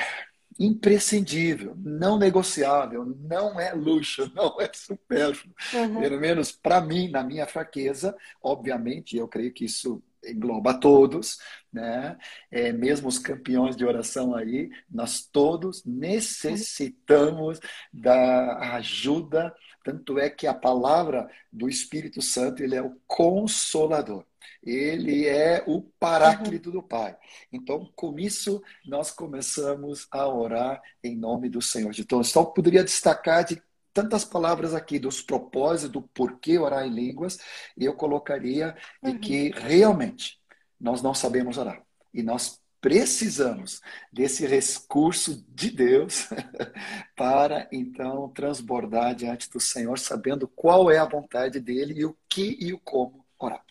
[0.59, 5.53] imprescindível, não negociável, não é luxo, não é supérfluo.
[5.73, 6.01] Uhum.
[6.01, 11.37] Pelo menos para mim, na minha fraqueza, obviamente, eu creio que isso engloba todos,
[11.71, 12.17] né?
[12.49, 17.59] É, mesmo os campeões de oração aí, nós todos necessitamos
[17.91, 19.53] da ajuda.
[19.83, 24.25] Tanto é que a palavra do Espírito Santo ele é o consolador.
[24.61, 27.17] Ele é o paráclito do Pai.
[27.51, 31.93] Então, com isso, nós começamos a orar em nome do Senhor.
[31.97, 33.61] Então, só poderia destacar de
[33.93, 37.37] tantas palavras aqui dos propósitos, do porquê orar em línguas,
[37.77, 39.11] e eu colocaria uhum.
[39.11, 40.39] de que realmente
[40.79, 41.83] nós não sabemos orar.
[42.13, 46.27] E nós precisamos desse recurso de Deus
[47.15, 52.57] para então transbordar diante do Senhor, sabendo qual é a vontade dele e o que
[52.59, 53.63] e o como orar.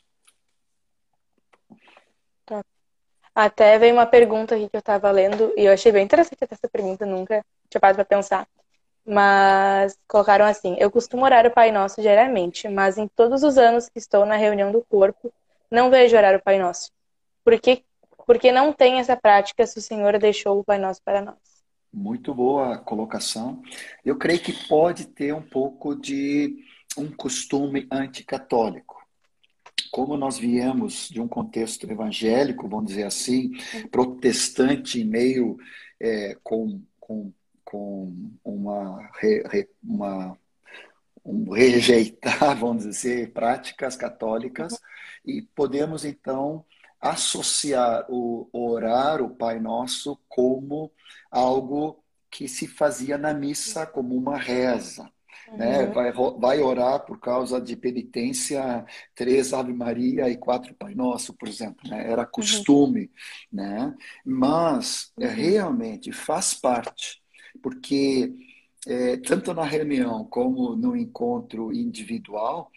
[2.47, 2.65] Tá.
[3.35, 6.67] Até veio uma pergunta aqui que eu estava lendo e eu achei bem interessante essa
[6.67, 8.49] pergunta, nunca tinha parado para pensar.
[9.05, 13.91] Mas colocaram assim: Eu costumo orar o Pai Nosso diariamente, mas em todos os anos
[13.91, 15.31] que estou na reunião do corpo,
[15.71, 16.91] não vejo orar o Pai Nosso.
[17.45, 17.85] Por que,
[18.27, 21.37] porque não tem essa prática se o Senhor deixou o Pai Nosso para nós?
[21.93, 23.63] Muito boa colocação.
[24.05, 26.57] Eu creio que pode ter um pouco de
[26.97, 29.01] um costume anticatólico.
[29.91, 33.51] Como nós viemos de um contexto evangélico, vamos dizer assim,
[33.91, 35.59] protestante, meio
[36.01, 37.33] é, com, com
[37.73, 39.11] com uma,
[39.83, 40.39] uma
[41.25, 44.79] um rejeitar, vamos dizer, práticas católicas
[45.25, 46.67] e podemos então
[47.03, 50.93] associar o orar o Pai Nosso como
[51.31, 55.11] algo que se fazia na missa como uma reza.
[55.53, 55.85] Né?
[55.85, 55.93] Uhum.
[55.93, 61.49] Vai, vai orar por causa de penitência, três Ave Maria e quatro Pai Nosso, por
[61.49, 61.91] exemplo.
[61.91, 62.11] Né?
[62.11, 63.11] Era costume.
[63.53, 63.59] Uhum.
[63.61, 63.95] Né?
[64.25, 65.35] Mas é, uhum.
[65.35, 67.21] realmente faz parte
[67.61, 68.33] porque
[68.87, 72.71] é, tanto na reunião como no encontro individual,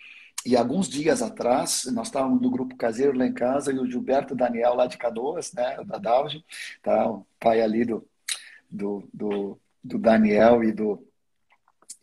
[0.45, 4.35] e alguns dias atrás, nós estávamos no grupo caseiro lá em casa, e o Gilberto
[4.35, 6.45] Daniel, lá de Canoas, né, da Dauge,
[6.83, 8.07] tá, o pai ali do,
[8.69, 11.03] do, do, do Daniel e do,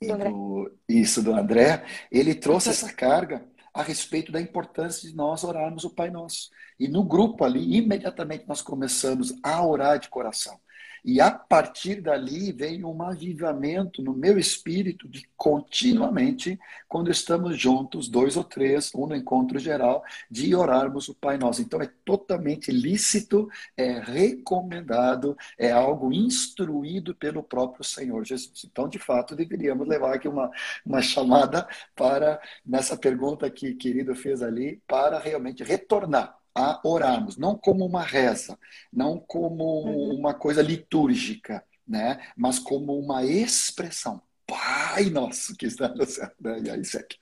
[0.00, 5.44] e do, isso, do André, ele trouxe essa carga a respeito da importância de nós
[5.44, 6.50] orarmos o Pai Nosso.
[6.78, 10.60] E no grupo ali, imediatamente nós começamos a orar de coração.
[11.04, 18.08] E a partir dali vem um avivamento no meu espírito de continuamente, quando estamos juntos,
[18.08, 21.60] dois ou três, um no encontro geral, de orarmos o Pai Nosso.
[21.60, 28.64] Então é totalmente lícito, é recomendado, é algo instruído pelo próprio Senhor Jesus.
[28.64, 30.50] Então, de fato, deveríamos levar aqui uma,
[30.86, 37.56] uma chamada para, nessa pergunta que querido fez ali, para realmente retornar a orarmos, não
[37.56, 38.58] como uma reza,
[38.92, 40.14] não como uhum.
[40.14, 42.20] uma coisa litúrgica, né?
[42.36, 44.20] mas como uma expressão.
[44.46, 46.30] Pai nosso que está no céu.
[46.40, 46.62] Né?
[46.64, 47.16] E aí, segue.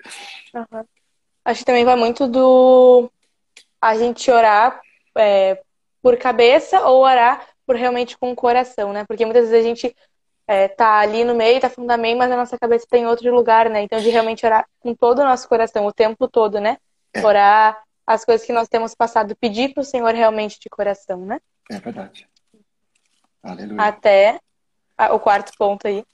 [0.55, 0.85] Uhum.
[1.45, 3.11] Acho que também vai muito do
[3.81, 4.81] a gente orar
[5.17, 5.63] é,
[6.03, 9.05] por cabeça ou orar por realmente com o coração, né?
[9.07, 9.97] Porque muitas vezes a gente
[10.47, 13.33] é, tá ali no meio, tá falando amém, mas a nossa cabeça tem tá outro
[13.33, 13.83] lugar, né?
[13.83, 16.77] Então, de realmente orar com todo o nosso coração, o tempo todo, né?
[17.15, 17.25] É.
[17.25, 17.81] Orar
[18.13, 21.41] as coisas que nós temos passado, pedir para o Senhor realmente de coração, né?
[21.71, 22.29] É verdade.
[23.41, 23.81] Aleluia.
[23.81, 24.41] Até
[25.13, 26.05] o quarto ponto aí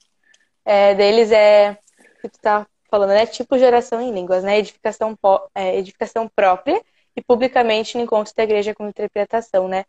[0.63, 1.79] é, deles é
[2.21, 3.25] que tu tá falando, né?
[3.25, 4.59] Tipo de oração em línguas, né?
[4.59, 5.19] Edificação,
[5.55, 6.83] é, edificação própria
[7.17, 9.87] e publicamente no encontro da igreja com interpretação, né?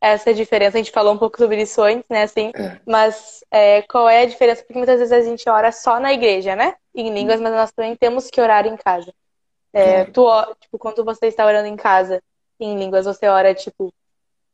[0.00, 2.22] Essa é diferença, a gente falou um pouco sobre isso antes, né?
[2.22, 2.80] Assim, é.
[2.86, 4.62] Mas é, qual é a diferença?
[4.62, 6.76] Porque muitas vezes a gente ora só na igreja, né?
[6.94, 9.12] Em línguas, mas nós também temos que orar em casa.
[9.78, 10.26] É, tu,
[10.58, 12.22] tipo, quando você está orando em casa
[12.58, 13.92] em línguas, você ora, tipo,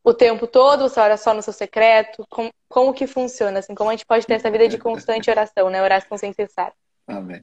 [0.03, 0.89] o tempo todo?
[0.89, 2.25] Você ora só no seu secreto?
[2.29, 3.59] Como, como que funciona?
[3.59, 5.81] Assim, como a gente pode ter essa vida de constante oração, né?
[5.81, 6.73] Oração sem cessar.
[7.07, 7.41] Amém.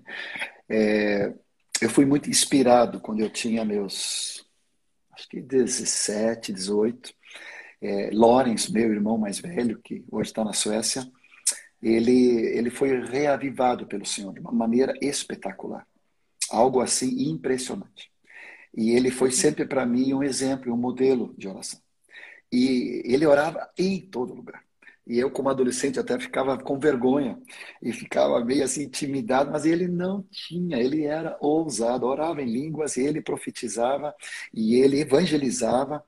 [0.69, 1.33] É,
[1.81, 4.45] eu fui muito inspirado quando eu tinha meus,
[5.13, 7.15] acho que 17, 18.
[7.81, 11.03] é, Lawrence, meu irmão mais velho, que hoje está na Suécia,
[11.83, 15.87] ele, ele foi reavivado pelo Senhor de uma maneira espetacular.
[16.51, 18.11] Algo assim impressionante.
[18.77, 21.81] E ele foi sempre para mim um exemplo, um modelo de oração.
[22.53, 24.63] E ele orava em todo lugar.
[25.07, 27.37] E eu, como adolescente, até ficava com vergonha
[27.83, 32.97] e ficava meio assim intimidado, mas ele não tinha, ele era ousado, orava em línguas,
[32.97, 34.15] ele profetizava
[34.55, 36.05] e ele evangelizava.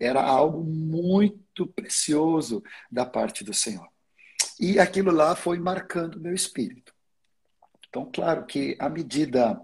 [0.00, 3.88] era algo muito precioso da parte do Senhor.
[4.60, 6.87] E aquilo lá foi marcando meu espírito.
[7.88, 9.60] Então, claro que à medida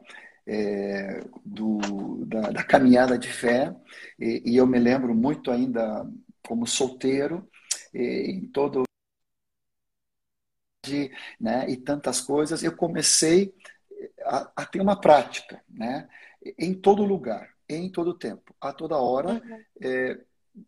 [0.46, 3.74] é, do, da, da, caminhada de fé,
[4.18, 6.06] e, e eu me lembro muito ainda
[6.46, 7.48] como solteiro,
[7.92, 8.84] em todo
[11.40, 13.54] né, e tantas coisas, eu comecei
[14.24, 16.08] a, a, ter uma prática, né,
[16.58, 19.64] em todo lugar, em todo tempo, a toda hora, uhum.
[19.80, 20.20] é,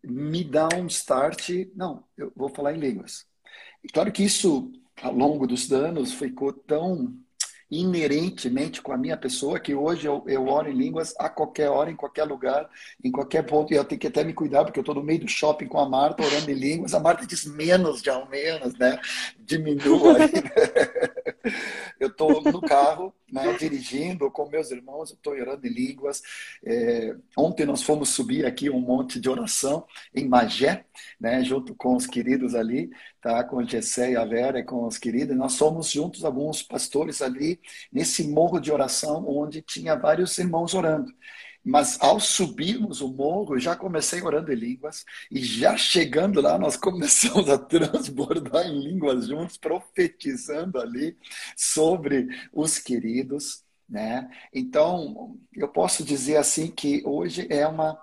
[0.03, 3.27] me dá um start, não, eu vou falar em línguas.
[3.85, 7.15] E claro que isso, ao longo dos anos, ficou tão
[7.71, 11.91] inerentemente com a minha pessoa, que hoje eu, eu oro em línguas a qualquer hora,
[11.91, 12.69] em qualquer lugar,
[13.03, 15.21] em qualquer ponto, e eu tenho que até me cuidar, porque eu estou no meio
[15.21, 18.77] do shopping com a Marta, orando em línguas, a Marta diz menos de ao menos,
[18.79, 18.99] né?
[19.39, 20.33] Diminua aí.
[22.01, 26.23] eu estou no carro, né, dirigindo com meus irmãos, estou orando em línguas.
[26.65, 30.85] É, ontem nós fomos subir aqui um monte de oração em Magé,
[31.21, 34.87] né, junto com os queridos ali, tá, com o Gessé e a Vera e com
[34.87, 35.37] os queridos.
[35.37, 37.61] Nós somos juntos alguns pastores ali
[37.93, 41.13] nesse morro de oração onde tinha vários irmãos orando.
[41.67, 46.77] Mas ao subirmos o morro, já comecei orando em línguas, e já chegando lá, nós
[46.77, 51.17] começamos a transbordar em línguas juntos, profetizando ali
[51.57, 53.65] sobre os queridos.
[53.89, 54.31] Né?
[54.55, 57.99] Então, eu posso dizer assim que hoje é uma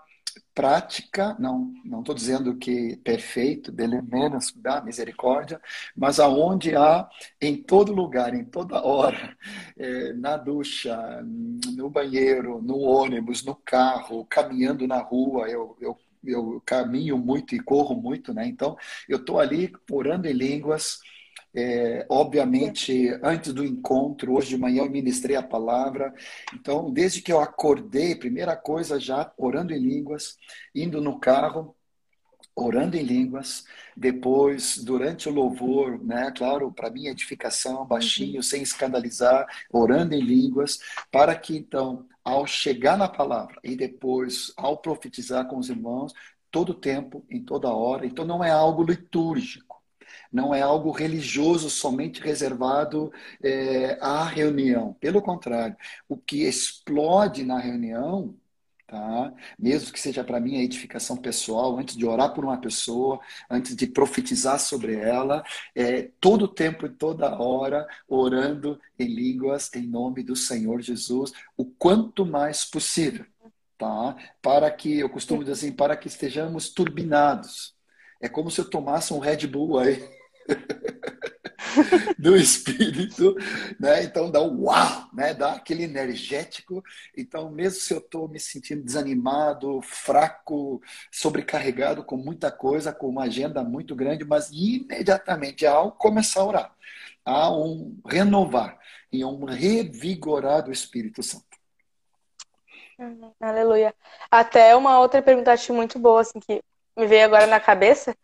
[0.54, 5.60] prática, não não estou dizendo que perfeito, dele menos da misericórdia,
[5.96, 7.08] mas aonde há
[7.42, 9.36] em todo lugar, em toda hora,
[9.78, 10.96] é, na ducha,
[11.76, 17.60] no banheiro, no ônibus, no carro, caminhando na rua, eu, eu eu caminho muito e
[17.60, 18.48] corro muito, né?
[18.48, 18.78] Então,
[19.10, 21.00] eu estou ali orando em línguas,
[21.56, 26.14] é, obviamente, antes do encontro, hoje de manhã eu ministrei a palavra.
[26.54, 30.38] Então, desde que eu acordei, primeira coisa já orando em línguas,
[30.74, 31.76] indo no carro,
[32.56, 38.42] orando em línguas, depois, durante o louvor, né, claro, para minha edificação, baixinho, uhum.
[38.42, 40.80] sem escandalizar, orando em línguas,
[41.12, 46.14] para que então, ao chegar na palavra e depois ao profetizar com os irmãos,
[46.52, 49.73] todo tempo, em toda hora, então não é algo litúrgico
[50.32, 53.12] não é algo religioso somente reservado
[53.44, 54.94] é, à reunião.
[55.00, 55.76] Pelo contrário,
[56.08, 58.36] o que explode na reunião
[58.94, 59.34] Tá?
[59.58, 63.76] Mesmo que seja para mim a edificação pessoal, antes de orar por uma pessoa, antes
[63.76, 70.22] de profetizar sobre ela, é, todo tempo e toda hora orando em línguas em nome
[70.22, 73.26] do Senhor Jesus, o quanto mais possível,
[73.80, 74.16] tá?
[74.40, 77.73] Para que eu costumo dizer assim, para que estejamos turbinados.
[78.24, 80.02] É como se eu tomasse um Red Bull aí
[82.18, 83.36] do espírito,
[83.78, 84.02] né?
[84.06, 85.34] Então dá um uau, né?
[85.34, 86.82] Dá aquele energético.
[87.18, 90.82] Então, mesmo se eu estou me sentindo desanimado, fraco,
[91.12, 96.76] sobrecarregado com muita coisa, com uma agenda muito grande, mas imediatamente ao começar a orar,
[97.26, 98.80] há um renovar
[99.12, 101.58] e um revigorar do Espírito Santo.
[102.98, 103.94] Uhum, aleluia.
[104.32, 106.64] Até uma outra pergunta acho muito boa assim que
[106.96, 108.16] me veio agora na cabeça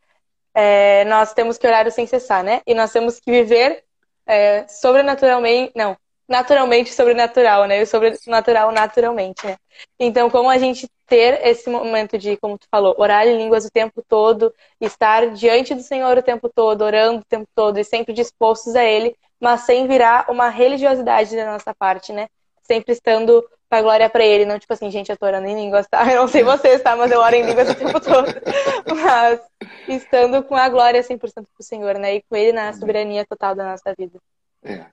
[0.53, 2.61] é, nós temos que orar sem cessar, né?
[2.65, 3.83] E nós temos que viver
[4.25, 5.95] é, sobrenaturalmente, não,
[6.27, 7.81] naturalmente sobrenatural, né?
[7.81, 9.57] E sobrenatural naturalmente, né?
[9.99, 13.71] Então, como a gente ter esse momento de, como tu falou, orar em línguas o
[13.71, 18.13] tempo todo, estar diante do Senhor o tempo todo, orando o tempo todo e sempre
[18.13, 22.27] dispostos a Ele, mas sem virar uma religiosidade da nossa parte, né?
[22.63, 25.87] Sempre estando pra glória pra ele, não tipo assim, gente, eu tô orando em línguas,
[25.87, 26.05] tá?
[26.11, 26.95] Eu não sei vocês, tá?
[26.95, 28.27] Mas eu oro em línguas o tempo todo.
[28.89, 29.39] Mas
[29.87, 32.15] estando com a glória 100% pro Senhor, né?
[32.15, 34.19] E com ele na soberania total da nossa vida.
[34.63, 34.85] É,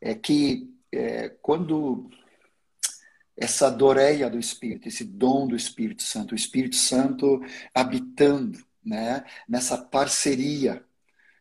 [0.00, 2.10] é que é, quando
[3.34, 7.40] essa doreia do Espírito, esse dom do Espírito Santo, o Espírito Santo
[7.74, 9.24] habitando, né?
[9.48, 10.84] Nessa parceria,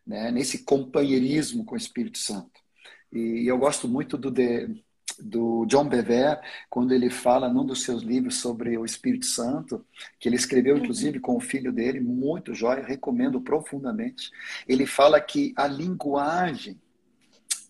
[0.08, 0.32] né?
[0.32, 2.62] Nesse companheirismo com o Espírito Santo.
[3.12, 4.82] E eu gosto muito do de,
[5.22, 9.86] do John Bever, quando ele fala num dos seus livros sobre o Espírito Santo,
[10.20, 14.32] que ele escreveu inclusive com o filho dele, muito jóia, recomendo profundamente.
[14.68, 16.80] Ele fala que a linguagem,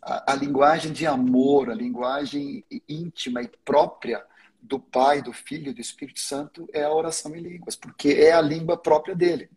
[0.01, 4.23] a, a linguagem de amor, a linguagem íntima e própria
[4.61, 8.31] do Pai, do Filho e do Espírito Santo é a oração em línguas, porque é
[8.31, 9.49] a língua própria dele.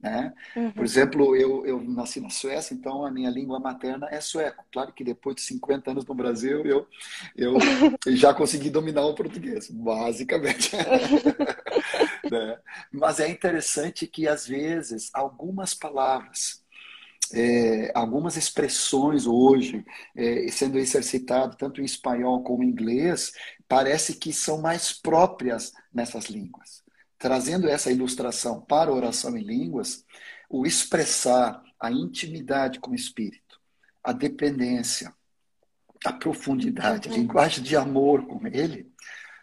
[0.00, 0.32] Né?
[0.54, 0.70] Uhum.
[0.70, 4.64] Por exemplo, eu, eu nasci na Suécia, então a minha língua materna é sueco.
[4.70, 6.86] Claro que depois de 50 anos no Brasil, eu,
[7.36, 7.56] eu
[8.14, 10.70] já consegui dominar o português, basicamente.
[12.30, 12.58] né?
[12.92, 16.62] Mas é interessante que, às vezes, algumas palavras,
[17.34, 19.84] é, algumas expressões hoje,
[20.14, 23.32] é, sendo exercitado tanto em espanhol como em inglês,
[23.66, 26.86] parece que são mais próprias nessas línguas
[27.18, 30.04] trazendo essa ilustração para a oração em línguas,
[30.48, 33.60] o expressar a intimidade com o Espírito,
[34.02, 35.12] a dependência,
[36.04, 38.90] a profundidade, a linguagem de amor com Ele,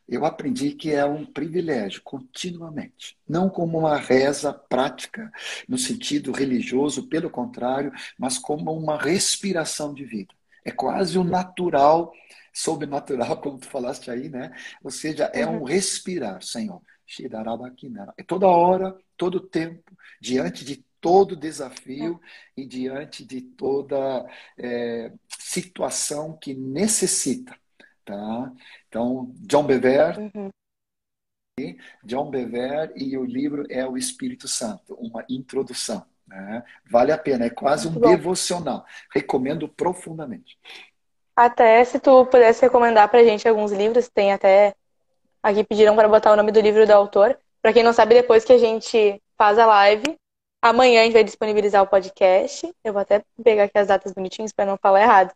[0.08, 3.18] eu aprendi que é um privilégio continuamente.
[3.28, 5.32] Não como uma reza prática,
[5.68, 10.34] no sentido religioso, pelo contrário, mas como uma respiração de vida.
[10.64, 12.14] É quase o natural,
[12.54, 14.52] sobrenatural, como tu falaste aí, né?
[14.84, 16.82] Ou seja, é um respirar, Senhor.
[18.18, 22.20] É toda hora, todo tempo, diante de todo desafio
[22.58, 22.62] é.
[22.62, 24.28] e diante de toda
[24.58, 27.56] é, situação que necessita.
[28.04, 28.52] Tá?
[28.88, 30.50] Então, John Bever, uhum.
[32.04, 36.06] John Bever e o livro é o Espírito Santo, uma introdução.
[36.28, 36.64] Né?
[36.90, 38.86] Vale a pena, é quase um devocional.
[39.14, 40.58] Recomendo profundamente.
[41.36, 44.74] Até se tu pudesse recomendar pra gente alguns livros, tem até
[45.46, 47.38] Aqui pediram para botar o nome do livro do autor.
[47.62, 50.18] Para quem não sabe, depois que a gente faz a live,
[50.60, 52.68] amanhã a gente vai disponibilizar o podcast.
[52.84, 55.32] Eu vou até pegar aqui as datas bonitinhas para não falar errado.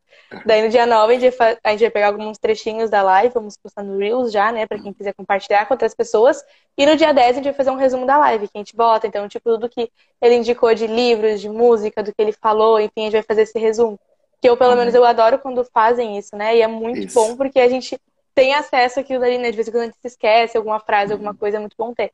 [0.47, 3.36] Daí no dia 9 a gente, vai, a gente vai pegar alguns trechinhos da live,
[3.36, 6.43] vamos postar no Reels já, né, para quem quiser compartilhar com outras pessoas.
[6.76, 8.76] E no dia 10 a gente vai fazer um resumo da live, que a gente
[8.76, 12.80] bota, então, tipo, tudo que ele indicou de livros, de música, do que ele falou,
[12.80, 13.99] enfim, a gente vai fazer esse resumo.
[14.41, 16.57] Que eu, pelo menos, eu adoro quando fazem isso, né?
[16.57, 17.14] E é muito isso.
[17.14, 17.99] bom porque a gente
[18.34, 19.51] tem acesso àquilo ali, né?
[19.51, 21.93] De vez em quando a gente se esquece alguma frase, alguma coisa, é muito bom
[21.93, 22.11] ter.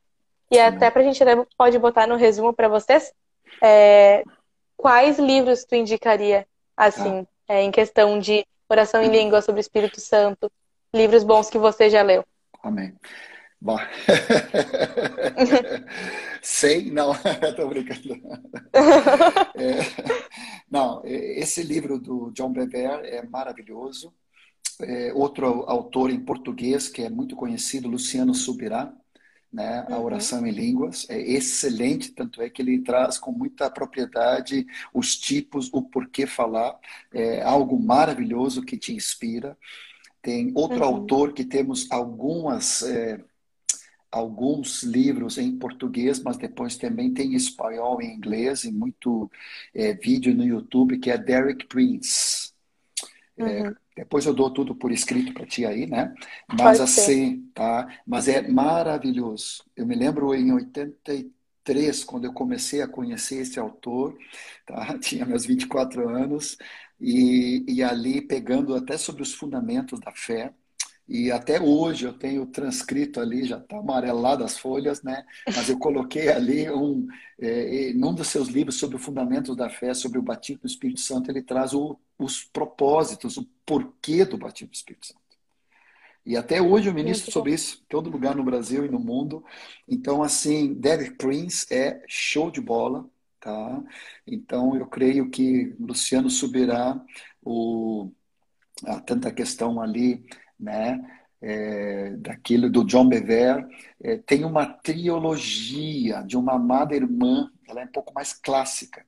[0.50, 0.60] E Sim.
[0.60, 3.12] até pra gente até pode botar no resumo para vocês
[3.62, 4.22] é,
[4.76, 6.46] quais livros tu indicaria,
[6.76, 7.54] assim, ah.
[7.54, 10.50] é, em questão de oração em língua sobre o Espírito Santo,
[10.94, 12.24] livros bons que você já leu.
[12.62, 12.94] Amém.
[13.60, 13.78] Bom.
[16.42, 17.12] Sei, não,
[17.42, 18.20] estou brincando.
[19.58, 19.78] É,
[20.70, 24.12] não, esse livro do John Bever é maravilhoso
[24.80, 28.92] é, outro autor em português que é muito conhecido, Luciano Subirá,
[29.52, 29.86] né?
[29.88, 30.04] A uhum.
[30.04, 35.70] oração em línguas é excelente, tanto é que ele traz com muita propriedade os tipos,
[35.72, 36.78] o porquê falar,
[37.12, 39.56] é algo maravilhoso que te inspira.
[40.20, 40.84] Tem outro uhum.
[40.84, 43.20] autor que temos algumas é,
[44.10, 49.30] alguns livros em português, mas depois também tem espanhol e inglês e muito
[49.74, 52.52] é, vídeo no YouTube que é Derek Prince.
[53.38, 53.74] É, uhum.
[53.96, 56.14] Depois eu dou tudo por escrito para ti aí, né?
[56.52, 57.88] Mas assim, tá?
[58.06, 59.64] Mas é maravilhoso.
[59.74, 64.16] Eu me lembro em 83, quando eu comecei a conhecer esse autor,
[64.66, 64.98] tá?
[65.00, 66.58] Tinha meus 24 anos,
[67.00, 70.52] e, e ali pegando até sobre os fundamentos da fé,
[71.08, 75.24] e até hoje eu tenho transcrito ali, já está amarelado as folhas, né?
[75.46, 77.06] Mas eu coloquei ali um,
[77.38, 81.00] é, num dos seus livros sobre o fundamento da fé, sobre o batismo do Espírito
[81.00, 85.20] Santo, ele traz o, os propósitos, o porquê do batismo do Espírito Santo.
[86.24, 89.44] E até hoje eu ministro sobre isso, em todo lugar no Brasil e no mundo.
[89.88, 93.08] Então, assim, Derek Prince é show de bola,
[93.40, 93.82] tá?
[94.26, 97.00] Então, eu creio que Luciano subirá
[97.44, 98.10] o,
[98.84, 100.24] a tanta questão ali
[100.58, 100.98] né?
[101.40, 103.64] É, daquilo do John Bever,
[104.02, 109.04] é, tem uma trilogia de uma amada irmã, ela é um pouco mais clássica,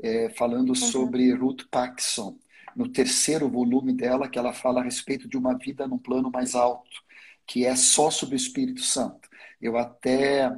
[0.00, 0.74] é, falando uhum.
[0.74, 2.36] sobre Ruth Paxson,
[2.76, 6.54] no terceiro volume dela, que ela fala a respeito de uma vida num plano mais
[6.54, 7.02] alto,
[7.46, 9.28] que é só sobre o Espírito Santo.
[9.60, 10.50] Eu até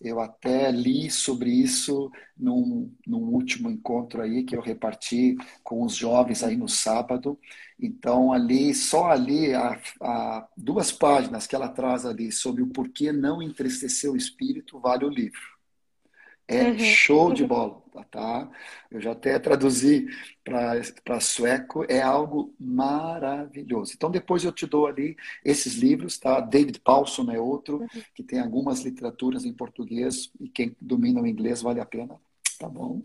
[0.00, 5.94] eu até li sobre isso num, num, último encontro aí que eu reparti com os
[5.94, 7.38] jovens aí no sábado.
[7.80, 13.42] Então, ali, só ali, há, duas páginas que ela traz ali sobre o porquê não
[13.42, 15.55] entristecer o espírito, vale o livro.
[16.48, 16.78] É uhum.
[16.78, 18.48] show de bola, tá?
[18.88, 20.06] Eu já até traduzi
[20.44, 23.94] para sueco, é algo maravilhoso.
[23.96, 26.40] Então depois eu te dou ali esses livros, tá?
[26.40, 28.02] David Paulson é outro, uhum.
[28.14, 32.14] que tem algumas literaturas em português e quem domina o inglês vale a pena,
[32.60, 33.02] tá bom?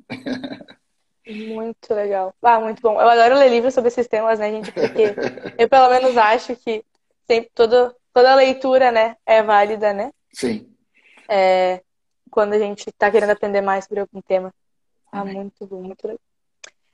[1.28, 2.34] Muito legal.
[2.42, 3.00] Ah, muito bom.
[3.00, 4.72] Eu adoro ler livros sobre esses temas, né, gente?
[4.72, 5.16] Porque
[5.58, 6.84] eu pelo menos acho que
[7.26, 10.12] sempre toda, toda leitura, né, é válida, né?
[10.34, 10.68] Sim.
[11.30, 11.82] É,
[12.32, 14.54] quando a gente está querendo aprender mais sobre algum tema.
[15.12, 16.20] Ah, muito bom, muito legal.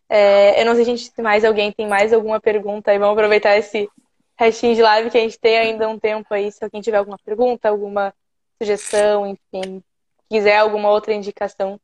[0.10, 2.98] É, eu não sei se, gente, se mais alguém tem mais alguma pergunta aí.
[2.98, 3.90] Vamos aproveitar esse,
[4.38, 6.52] restinho de live que a gente tem ainda um tempo aí.
[6.52, 8.14] Se alguém tiver alguma pergunta, alguma
[8.62, 9.84] sugestão, enfim,
[10.30, 11.80] quiser alguma outra indicação,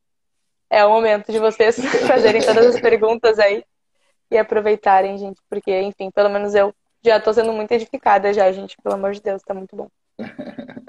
[0.70, 1.76] é o momento de vocês
[2.08, 3.64] fazerem todas as perguntas aí
[4.32, 6.74] e aproveitarem, gente, porque, enfim, pelo menos eu
[7.04, 9.90] já estou sendo muito edificada já, gente, pelo amor de Deus, está muito bom.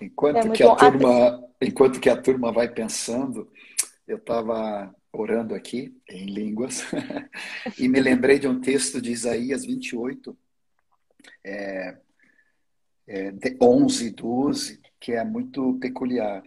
[0.00, 3.50] enquanto, é que a turma, enquanto que a turma vai pensando,
[4.06, 6.84] eu estava orando aqui em línguas
[7.78, 10.36] e me lembrei de um texto de Isaías 28,
[11.44, 11.96] é,
[13.06, 16.42] é, 11 e 12, que é muito peculiar.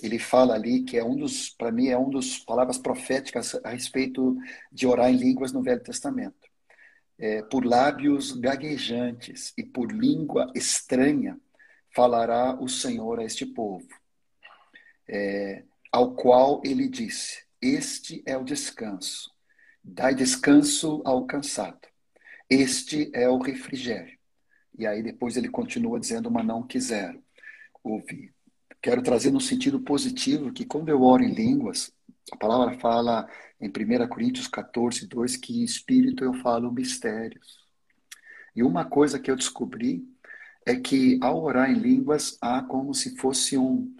[0.00, 3.70] Ele fala ali que é um dos, para mim, é um dos palavras proféticas a
[3.70, 4.36] respeito
[4.70, 6.48] de orar em línguas no Velho Testamento.
[7.18, 11.36] É, por lábios gaguejantes e por língua estranha
[11.98, 13.88] falará o Senhor a este povo,
[15.08, 19.28] é, ao qual ele disse: Este é o descanso,
[19.82, 21.88] dai descanso ao cansado,
[22.48, 24.16] este é o refrigério.
[24.78, 27.20] E aí depois ele continua dizendo, mas não quiseram
[27.82, 28.32] ouvir.
[28.80, 31.92] Quero trazer no sentido positivo que quando eu oro em línguas,
[32.30, 33.28] a palavra fala
[33.60, 37.58] em 1 Coríntios 14, 2, que em espírito eu falo mistérios.
[38.54, 40.06] E uma coisa que eu descobri
[40.68, 43.94] é que ao orar em línguas há como se fosse um,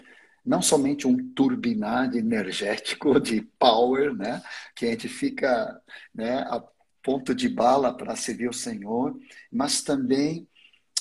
[0.45, 4.43] não somente um turbinar energético de power, né,
[4.75, 5.81] que a gente fica,
[6.15, 6.63] né, a
[7.03, 9.19] ponto de bala para servir o Senhor,
[9.51, 10.47] mas também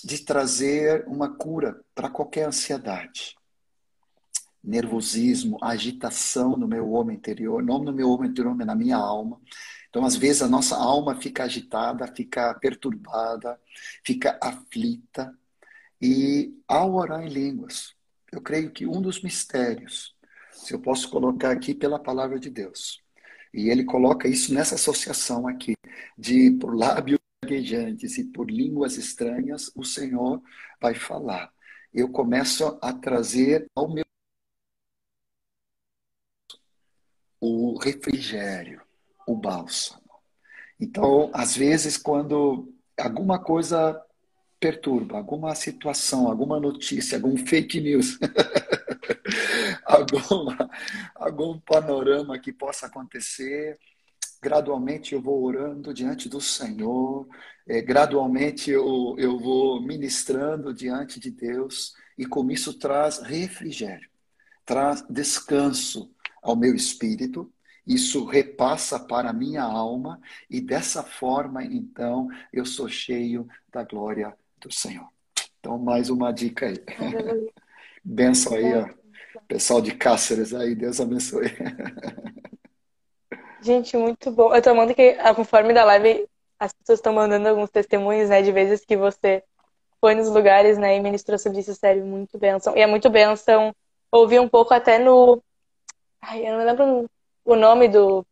[0.04, 3.36] de trazer uma cura para qualquer ansiedade,
[4.64, 9.40] nervosismo, agitação no meu homem interior, não no meu homem interior, mas na minha alma.
[9.90, 13.60] Então, às vezes, a nossa alma fica agitada, fica perturbada,
[14.04, 15.36] fica aflita.
[16.02, 17.96] E ao orar em línguas,
[18.32, 20.16] eu creio que um dos mistérios,
[20.52, 23.02] se eu posso colocar aqui pela palavra de Deus,
[23.54, 25.74] e ele coloca isso nessa associação aqui,
[26.18, 30.42] de por lábio gaguejantes e por línguas estranhas, o Senhor
[30.82, 31.52] vai falar.
[31.94, 34.04] Eu começo a trazer ao meu
[37.40, 38.82] o refrigério,
[39.28, 40.02] o bálsamo.
[40.80, 44.04] Então, às vezes, quando alguma coisa
[44.60, 48.18] perturba, alguma situação, alguma notícia, algum fake news,
[49.86, 50.70] alguma,
[51.16, 53.78] algum panorama que possa acontecer,
[54.42, 57.28] gradualmente eu vou orando diante do Senhor,
[57.68, 64.10] é, gradualmente eu, eu vou ministrando diante de Deus, e com isso traz refrigério,
[64.66, 67.52] traz descanso ao meu espírito,
[67.86, 74.36] isso repassa para a minha alma, e dessa forma, então, eu sou cheio da glória
[74.60, 75.08] do Senhor.
[75.60, 76.76] Então, mais uma dica aí.
[78.04, 78.88] Benção aí, ó.
[79.48, 81.48] Pessoal de Cáceres aí, Deus abençoe.
[83.62, 84.54] Gente, muito bom.
[84.54, 86.28] Eu tô amando que, ah, conforme da live,
[86.60, 89.44] as pessoas estão mandando alguns testemunhos, né, de vezes que você
[90.00, 92.76] foi nos lugares, né, e ministrou sobre isso, sério, muito benção.
[92.78, 93.74] E é muito benção
[94.12, 95.42] ouvir um pouco até no.
[96.22, 97.10] Ai, eu não lembro
[97.46, 98.26] o nome do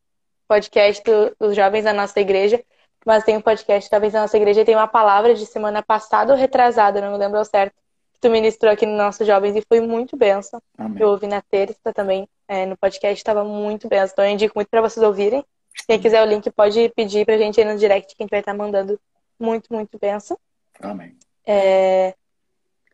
[0.47, 2.63] podcast do, dos jovens da nossa igreja,
[3.05, 6.33] mas tem um podcast Jovens da Nossa Igreja e tem uma palavra de semana passada
[6.33, 7.73] ou retrasada, não me lembro ao certo,
[8.13, 10.61] que tu ministrou aqui no nosso Jovens e foi muito benção.
[10.99, 13.99] Eu ouvi na terça também é, no podcast, estava muito bem.
[14.03, 15.45] Então eu indico muito para vocês ouvirem.
[15.87, 18.31] Quem quiser o link pode pedir para a gente aí no direct, que a gente
[18.31, 18.99] vai estar tá mandando
[19.39, 20.37] muito, muito benção.
[20.79, 21.15] Amém.
[21.45, 22.15] É...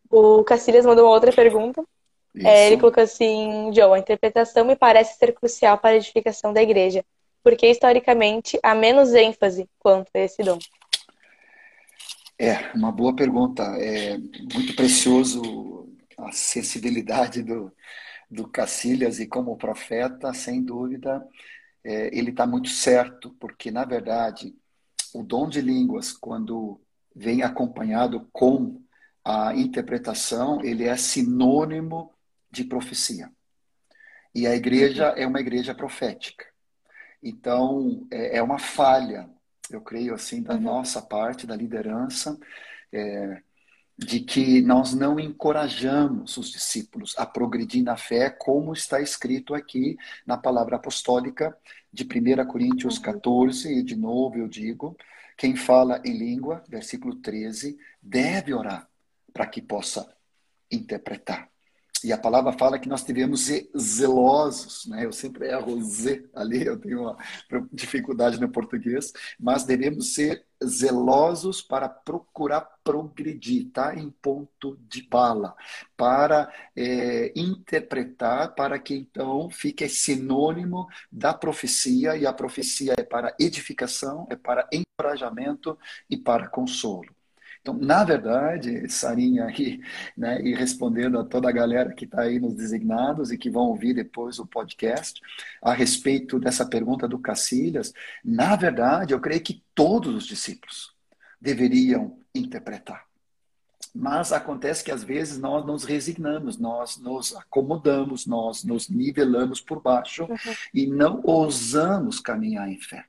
[0.10, 1.84] O Cacilhas mandou uma outra pergunta.
[2.36, 6.62] É, ele colocou assim, Joe, a interpretação me parece ser crucial para a edificação da
[6.62, 7.04] igreja,
[7.44, 10.60] porque historicamente há menos ênfase quanto a esse dom.
[12.40, 13.64] É, uma boa pergunta.
[13.80, 15.88] É muito precioso
[16.18, 17.72] a sensibilidade do,
[18.30, 21.28] do Cacilhas e como profeta, sem dúvida,
[21.84, 24.56] é, ele está muito certo, porque, na verdade,
[25.14, 26.80] o dom de línguas, quando
[27.16, 28.82] vem acompanhado com
[29.24, 32.12] a interpretação, ele é sinônimo
[32.50, 33.32] de profecia.
[34.34, 36.46] E a igreja é uma igreja profética.
[37.22, 39.30] Então, é, é uma falha,
[39.70, 40.62] eu creio assim, da uhum.
[40.62, 42.38] nossa parte, da liderança,
[42.92, 43.42] é,
[43.98, 49.96] de que nós não encorajamos os discípulos a progredir na fé, como está escrito aqui
[50.26, 51.56] na palavra apostólica
[51.94, 53.80] de 1 Coríntios 14, uhum.
[53.80, 54.98] e de novo eu digo,
[55.38, 58.88] quem fala em língua, versículo 13, deve orar
[59.34, 60.12] para que possa
[60.72, 61.51] interpretar.
[62.04, 65.06] E a palavra fala que nós devemos ser zelosos, né?
[65.06, 67.18] Eu sempre erro Z ali, eu tenho uma
[67.72, 73.96] dificuldade no português, mas devemos ser zelosos para procurar progredir, tá?
[73.96, 75.56] Em ponto de bala,
[75.98, 83.36] para é, interpretar, para que então fique sinônimo da profecia, e a profecia é para
[83.40, 85.78] edificação, é para encorajamento
[86.10, 87.21] e para consolo.
[87.62, 89.80] Então, na verdade, Sarinha, e,
[90.18, 93.68] né, e respondendo a toda a galera que está aí nos designados e que vão
[93.68, 95.22] ouvir depois o podcast,
[95.62, 97.94] a respeito dessa pergunta do Cacilhas,
[98.26, 100.92] na verdade, eu creio que todos os discípulos
[101.40, 103.06] deveriam interpretar.
[103.94, 109.82] Mas acontece que às vezes nós nos resignamos, nós nos acomodamos, nós nos nivelamos por
[109.82, 110.38] baixo uhum.
[110.74, 113.06] e não ousamos caminhar em fé.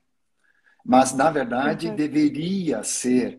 [0.85, 1.95] Mas, na verdade, uhum.
[1.95, 3.39] deveria ser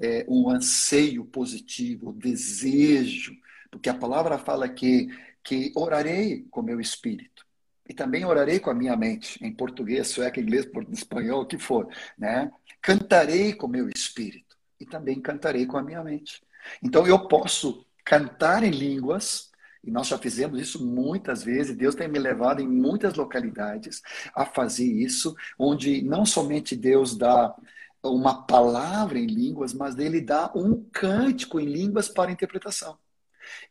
[0.00, 3.36] é, um anseio positivo, desejo,
[3.70, 5.08] porque a palavra fala que,
[5.44, 7.46] que orarei com meu espírito.
[7.88, 11.88] E também orarei com a minha mente, em português, sueco, inglês, espanhol, o que for.
[12.16, 12.50] Né?
[12.80, 16.42] Cantarei com meu espírito e também cantarei com a minha mente.
[16.82, 19.50] Então eu posso cantar em línguas,
[19.82, 24.02] e nós já fizemos isso muitas vezes, Deus tem me levado em muitas localidades
[24.34, 27.54] a fazer isso, onde não somente Deus dá
[28.02, 32.98] uma palavra em línguas, mas ele dá um cântico em línguas para interpretação.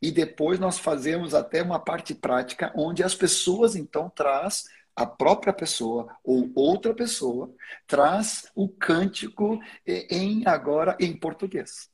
[0.01, 4.65] E depois nós fazemos até uma parte prática onde as pessoas então traz
[4.95, 7.53] a própria pessoa ou outra pessoa
[7.87, 11.89] traz o cântico em agora em português.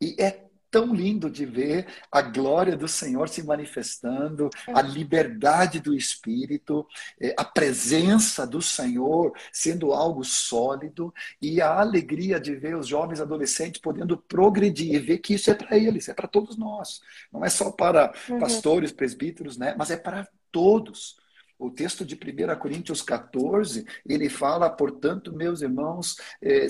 [0.00, 5.94] E é tão lindo de ver a glória do Senhor se manifestando, a liberdade do
[5.94, 6.86] Espírito,
[7.20, 13.20] eh, a presença do Senhor sendo algo sólido e a alegria de ver os jovens
[13.20, 17.00] adolescentes podendo progredir e ver que isso é para eles, é para todos nós.
[17.32, 18.38] Não é só para uhum.
[18.38, 19.74] pastores, presbíteros, né?
[19.76, 21.16] mas é para todos.
[21.58, 26.68] O texto de 1 Coríntios 14, ele fala, portanto, meus irmãos, é,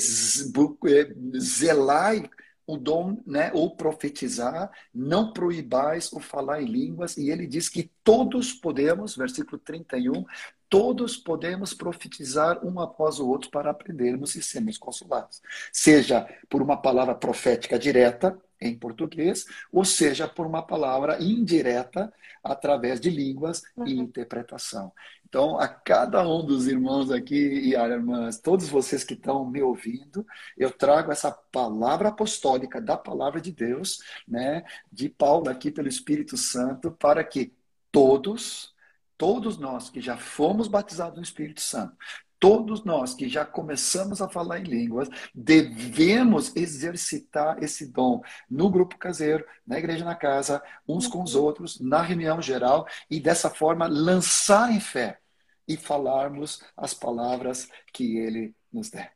[1.39, 2.29] zelai
[2.69, 7.91] o dom, né, ou profetizar, não proibais o falar em línguas, e ele diz que
[8.05, 10.23] todos podemos, versículo 31,
[10.69, 15.41] todos podemos profetizar um após o outro para aprendermos e sermos consolados.
[15.73, 22.13] Seja por uma palavra profética direta, em português, ou seja, por uma palavra indireta,
[22.43, 23.87] através de línguas uhum.
[23.87, 24.93] e interpretação.
[25.29, 30.27] Então, a cada um dos irmãos aqui e irmãs, todos vocês que estão me ouvindo,
[30.57, 36.37] eu trago essa palavra apostólica da palavra de Deus, né, de Paulo aqui pelo Espírito
[36.39, 37.53] Santo, para que
[37.93, 38.75] todos,
[39.19, 41.95] todos nós que já fomos batizados no Espírito Santo,
[42.39, 48.97] todos nós que já começamos a falar em línguas, devemos exercitar esse dom no grupo
[48.97, 53.87] caseiro, na igreja na casa, uns com os outros, na reunião geral, e dessa forma
[53.87, 55.19] lançar em fé
[55.67, 59.13] e falarmos as palavras que ele nos der.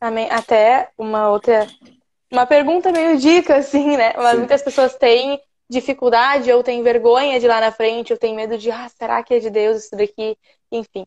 [0.00, 0.30] Amém.
[0.30, 1.66] Até uma outra.
[2.30, 4.12] Uma pergunta meio dica, assim, né?
[4.16, 4.38] Mas Sim.
[4.38, 8.56] muitas pessoas têm dificuldade ou têm vergonha de ir lá na frente, ou têm medo
[8.56, 10.36] de, ah, será que é de Deus isso daqui?
[10.70, 11.06] Enfim.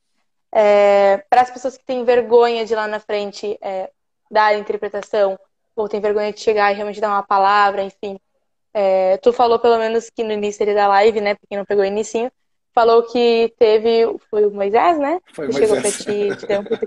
[0.56, 3.90] É, para as pessoas que têm vergonha de lá na frente é,
[4.30, 5.38] dar a interpretação,
[5.76, 8.20] ou têm vergonha de chegar e realmente dar uma palavra, enfim.
[8.72, 11.36] É, tu falou pelo menos que no início da live, né?
[11.36, 12.32] Pra quem não pegou o inicinho,
[12.74, 14.16] falou que teve.
[14.30, 15.20] Foi o Moisés, né?
[15.34, 15.70] Foi que Moisés.
[15.70, 16.36] chegou pra ti.
[16.38, 16.84] Te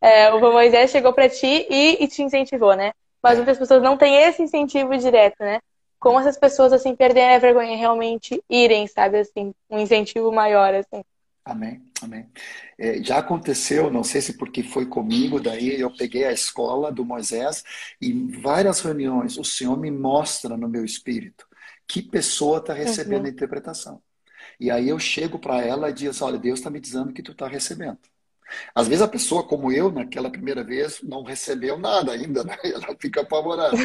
[0.00, 2.92] é, o Moisés chegou para ti e, e, te incentivou, né?
[3.22, 5.60] Mas muitas pessoas não têm esse incentivo direto, né?
[5.98, 9.18] Como essas pessoas, assim, perderem a vergonha e realmente irem, sabe?
[9.18, 11.04] Assim, um incentivo maior, assim.
[11.44, 12.28] Amém, amém.
[12.78, 17.04] É, já aconteceu, não sei se porque foi comigo, daí eu peguei a escola do
[17.04, 17.64] Moisés
[18.00, 21.46] e em várias reuniões o Senhor me mostra no meu espírito
[21.90, 23.26] que pessoa está recebendo uhum.
[23.26, 24.02] a interpretação.
[24.60, 27.32] E aí eu chego para ela e digo: Olha, Deus está me dizendo que tu
[27.32, 27.98] está recebendo.
[28.74, 32.56] Às vezes a pessoa, como eu, naquela primeira vez, não recebeu nada ainda, né?
[32.64, 33.76] ela fica apavorada.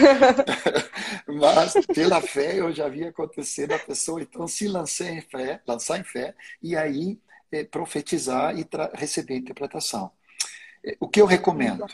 [1.28, 6.00] Mas pela fé eu já vi acontecer da pessoa então se lançar em fé, lançar
[6.00, 7.20] em fé, e aí
[7.64, 10.12] profetizar e receber interpretação.
[10.84, 11.86] É, o que eu recomendo?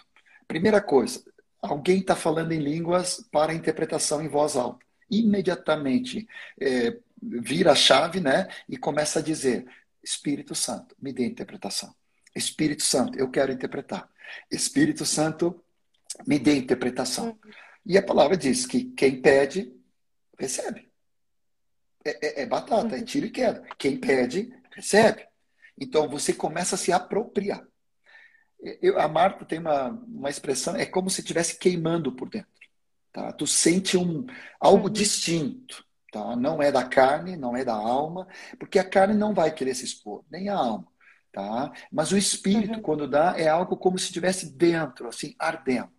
[0.47, 1.23] Primeira coisa,
[1.61, 4.85] alguém está falando em línguas para interpretação em voz alta.
[5.09, 6.27] Imediatamente
[6.59, 9.65] é, vira a chave né, e começa a dizer:
[10.03, 11.93] Espírito Santo, me dê interpretação.
[12.35, 14.09] Espírito Santo, eu quero interpretar.
[14.49, 15.61] Espírito Santo,
[16.25, 17.37] me dê interpretação.
[17.85, 19.73] E a palavra diz que quem pede,
[20.37, 20.89] recebe.
[22.05, 23.05] É, é, é batata, é uhum.
[23.05, 23.63] tiro e queda.
[23.77, 25.27] Quem pede, recebe.
[25.81, 27.65] Então você começa a se apropriar.
[28.79, 32.47] Eu, a Marta tem uma, uma expressão, é como se estivesse queimando por dentro.
[33.11, 33.33] Tá?
[33.33, 34.25] Tu sente um,
[34.59, 34.93] algo uhum.
[34.93, 35.83] distinto.
[36.11, 36.35] tá?
[36.35, 38.27] Não é da carne, não é da alma,
[38.59, 40.87] porque a carne não vai querer se expor, nem a alma,
[41.31, 41.71] tá?
[41.91, 42.81] Mas o espírito, uhum.
[42.81, 45.89] quando dá, é algo como se estivesse dentro, assim, ardendo.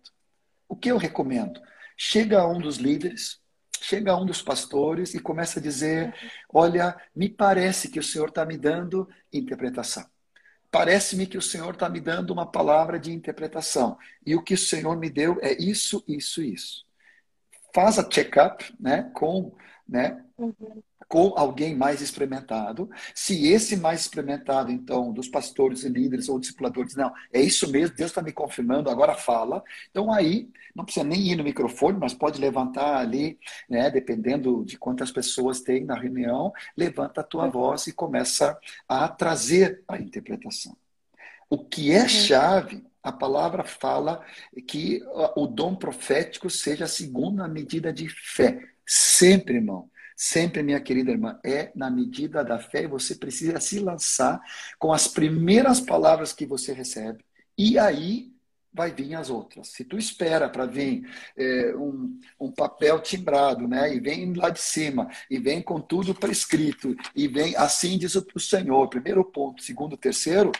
[0.69, 1.59] O que eu recomendo?
[1.97, 3.41] Chega a um dos líderes,
[3.83, 6.29] chega um dos pastores e começa a dizer: uhum.
[6.61, 10.05] Olha, me parece que o Senhor está me dando interpretação.
[10.71, 13.97] Parece-me que o Senhor está me dando uma palavra de interpretação.
[14.25, 16.85] E o que o Senhor me deu é isso, isso, isso.
[17.75, 19.55] Faz a check-up né, com
[19.87, 22.89] né, uhum com alguém mais experimentado.
[23.13, 27.95] Se esse mais experimentado, então, dos pastores e líderes ou discipuladores, não, é isso mesmo,
[27.95, 29.63] Deus está me confirmando, agora fala.
[29.89, 33.37] Então aí, não precisa nem ir no microfone, mas pode levantar ali,
[33.69, 39.07] né, dependendo de quantas pessoas tem na reunião, levanta a tua voz e começa a
[39.07, 40.75] trazer a interpretação.
[41.49, 42.09] O que é uhum.
[42.09, 44.25] chave a palavra fala
[44.65, 45.01] que
[45.35, 48.59] o dom profético seja segundo a medida de fé.
[48.85, 49.89] Sempre, irmão.
[50.15, 54.41] Sempre, minha querida irmã, é na medida da fé e você precisa se lançar
[54.77, 57.23] com as primeiras palavras que você recebe.
[57.57, 58.33] E aí
[58.73, 59.67] vai vir as outras.
[59.67, 61.07] Se tu espera para vir
[61.37, 66.15] é, um, um, papel timbrado, né, e vem lá de cima, e vem com tudo
[66.15, 70.51] prescrito, e vem assim diz o Senhor, primeiro ponto, segundo, terceiro,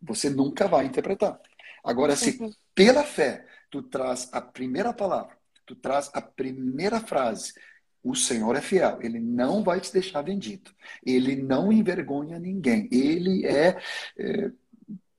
[0.00, 1.40] você nunca vai interpretar.
[1.82, 2.52] Agora, se uhum.
[2.74, 7.54] pela fé tu traz a primeira palavra, tu traz a primeira frase,
[8.02, 10.70] o Senhor é fiel, ele não vai te deixar vendido,
[11.04, 13.78] ele não envergonha ninguém, ele é,
[14.18, 14.50] é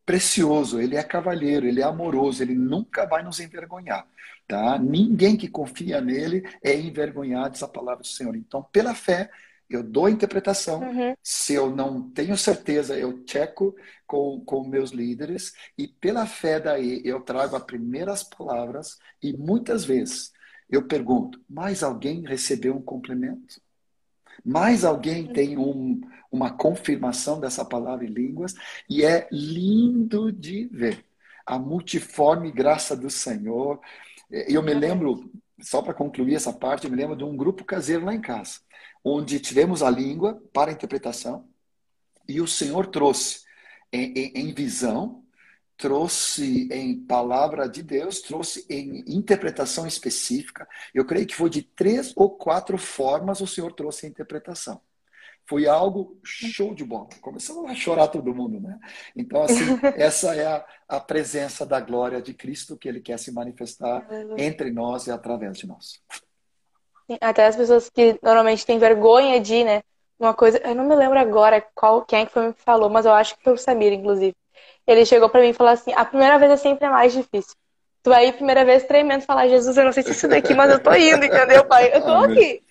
[0.06, 4.06] precioso, ele é cavalheiro, ele é amoroso, ele nunca vai nos envergonhar.
[4.48, 4.78] Tá?
[4.78, 8.36] Ninguém que confia nele é envergonhado, essa palavra do Senhor.
[8.36, 9.30] Então, pela fé,
[9.70, 10.82] eu dou a interpretação.
[10.82, 11.16] Uhum.
[11.24, 13.74] Se eu não tenho certeza, eu checo
[14.06, 15.54] com, com meus líderes.
[15.78, 18.98] E pela fé daí, eu trago as primeiras palavras.
[19.22, 20.33] E muitas vezes
[20.70, 23.62] eu pergunto: mais alguém recebeu um complemento?
[24.44, 26.02] Mais alguém tem um,
[26.32, 28.54] uma confirmação dessa palavra em línguas?
[28.90, 31.06] E é lindo de ver
[31.46, 33.80] a multiforme graça do Senhor.
[34.30, 38.06] Eu me lembro, só para concluir essa parte, eu me lembro de um grupo caseiro
[38.06, 38.60] lá em casa,
[39.04, 41.48] onde tivemos a língua para interpretação
[42.28, 43.44] e o Senhor trouxe
[43.92, 45.23] em, em, em visão
[45.84, 50.66] trouxe em palavra de Deus, trouxe em interpretação específica.
[50.94, 54.80] Eu creio que foi de três ou quatro formas o Senhor trouxe a interpretação.
[55.46, 57.10] Foi algo show de bola.
[57.20, 58.80] Começamos a chorar todo mundo, né?
[59.14, 63.34] Então, assim, essa é a, a presença da glória de Cristo que Ele quer se
[63.34, 64.08] manifestar
[64.38, 66.02] entre nós e através de nós.
[67.20, 69.84] Até as pessoas que normalmente têm vergonha de, né?
[70.18, 73.06] Uma coisa, eu não me lembro agora qual, quem é que foi que falou, mas
[73.06, 74.34] eu acho que foi o Samir, inclusive
[74.86, 77.56] ele chegou para mim e falou assim: a primeira vez é sempre mais difícil.
[78.04, 80.80] Tu ir primeira vez tremendo falar, Jesus, eu não sei se isso daqui, mas eu
[80.80, 81.90] tô indo, entendeu, pai?
[81.94, 82.62] Eu tô aqui.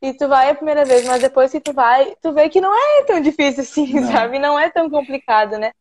[0.00, 2.72] E tu vai a primeira vez, mas depois que tu vai, tu vê que não
[2.74, 4.10] é tão difícil assim, não.
[4.10, 4.38] sabe?
[4.38, 5.72] Não é tão complicado, né?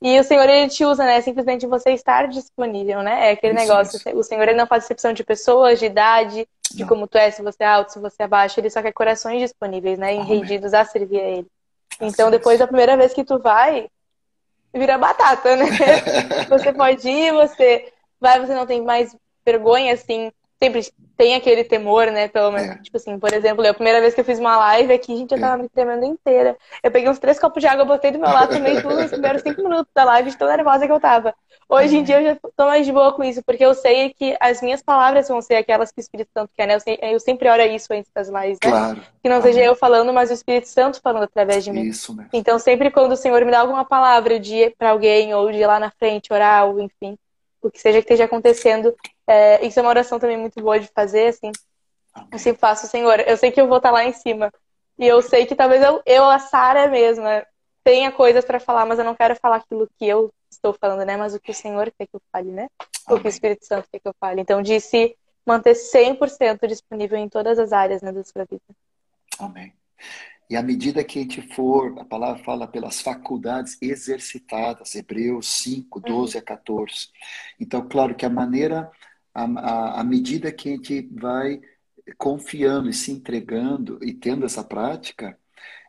[0.00, 1.20] E o Senhor, ele te usa, né?
[1.20, 3.28] Simplesmente você estar disponível, né?
[3.28, 3.96] É aquele isso, negócio.
[3.96, 4.16] Isso.
[4.16, 6.88] O Senhor, ele não faz exceção de pessoas, de idade, de não.
[6.88, 8.60] como tu é, se você é alto, se você é baixo.
[8.60, 10.14] Ele só quer corações disponíveis, né?
[10.14, 11.46] E rendidos a servir a Ele.
[12.00, 13.88] Então, depois da primeira vez que tu vai,
[14.72, 15.66] vira batata, né?
[16.48, 20.30] você pode ir, você vai, você não tem mais vergonha, assim,
[20.62, 20.82] sempre
[21.16, 22.28] tem aquele temor, né?
[22.28, 22.82] Pelo menos, é.
[22.82, 25.40] tipo assim, por exemplo, a primeira vez que eu fiz uma live aqui, gente, eu
[25.40, 26.56] tava me tremendo inteira.
[26.82, 29.42] Eu peguei uns três copos de água, botei do meu lado, tomei tudo nos primeiros
[29.42, 31.34] cinco minutos da live, de tão nervosa que eu tava.
[31.72, 34.36] Hoje em dia eu já tô mais de boa com isso, porque eu sei que
[34.40, 36.74] as minhas palavras vão ser aquelas que o Espírito Santo quer, né?
[36.74, 38.70] Eu, sei, eu sempre oro isso antes das lives, né?
[38.70, 39.00] Claro.
[39.22, 41.82] Que não seja eu falando, mas o Espírito Santo falando através de mim.
[41.82, 42.28] Isso, né?
[42.32, 45.58] Então, sempre quando o Senhor me dá alguma palavra de ir pra alguém, ou de
[45.58, 47.16] ir lá na frente orar, ou enfim,
[47.62, 48.92] o que seja que esteja acontecendo,
[49.24, 51.52] é, isso é uma oração também muito boa de fazer, assim.
[52.32, 54.52] Eu sempre faço, Senhor, eu sei que eu vou estar lá em cima.
[54.98, 57.46] E eu sei que talvez eu, eu a Sara mesma,
[57.84, 61.16] tenha coisas para falar, mas eu não quero falar aquilo que eu estou falando, né?
[61.16, 62.68] Mas o que o Senhor quer que eu fale, né?
[63.08, 64.40] O que o Espírito Santo quer que eu fale.
[64.40, 68.62] Então, de se manter 100% disponível em todas as áreas né, da sua vida.
[69.38, 69.72] Amém.
[70.48, 76.00] E à medida que a gente for, a palavra fala pelas faculdades exercitadas, Hebreus 5,
[76.00, 76.40] 12 uhum.
[76.40, 77.08] a 14.
[77.58, 78.90] Então, claro que a maneira,
[79.32, 81.60] à medida que a gente vai
[82.18, 85.38] confiando e se entregando e tendo essa prática,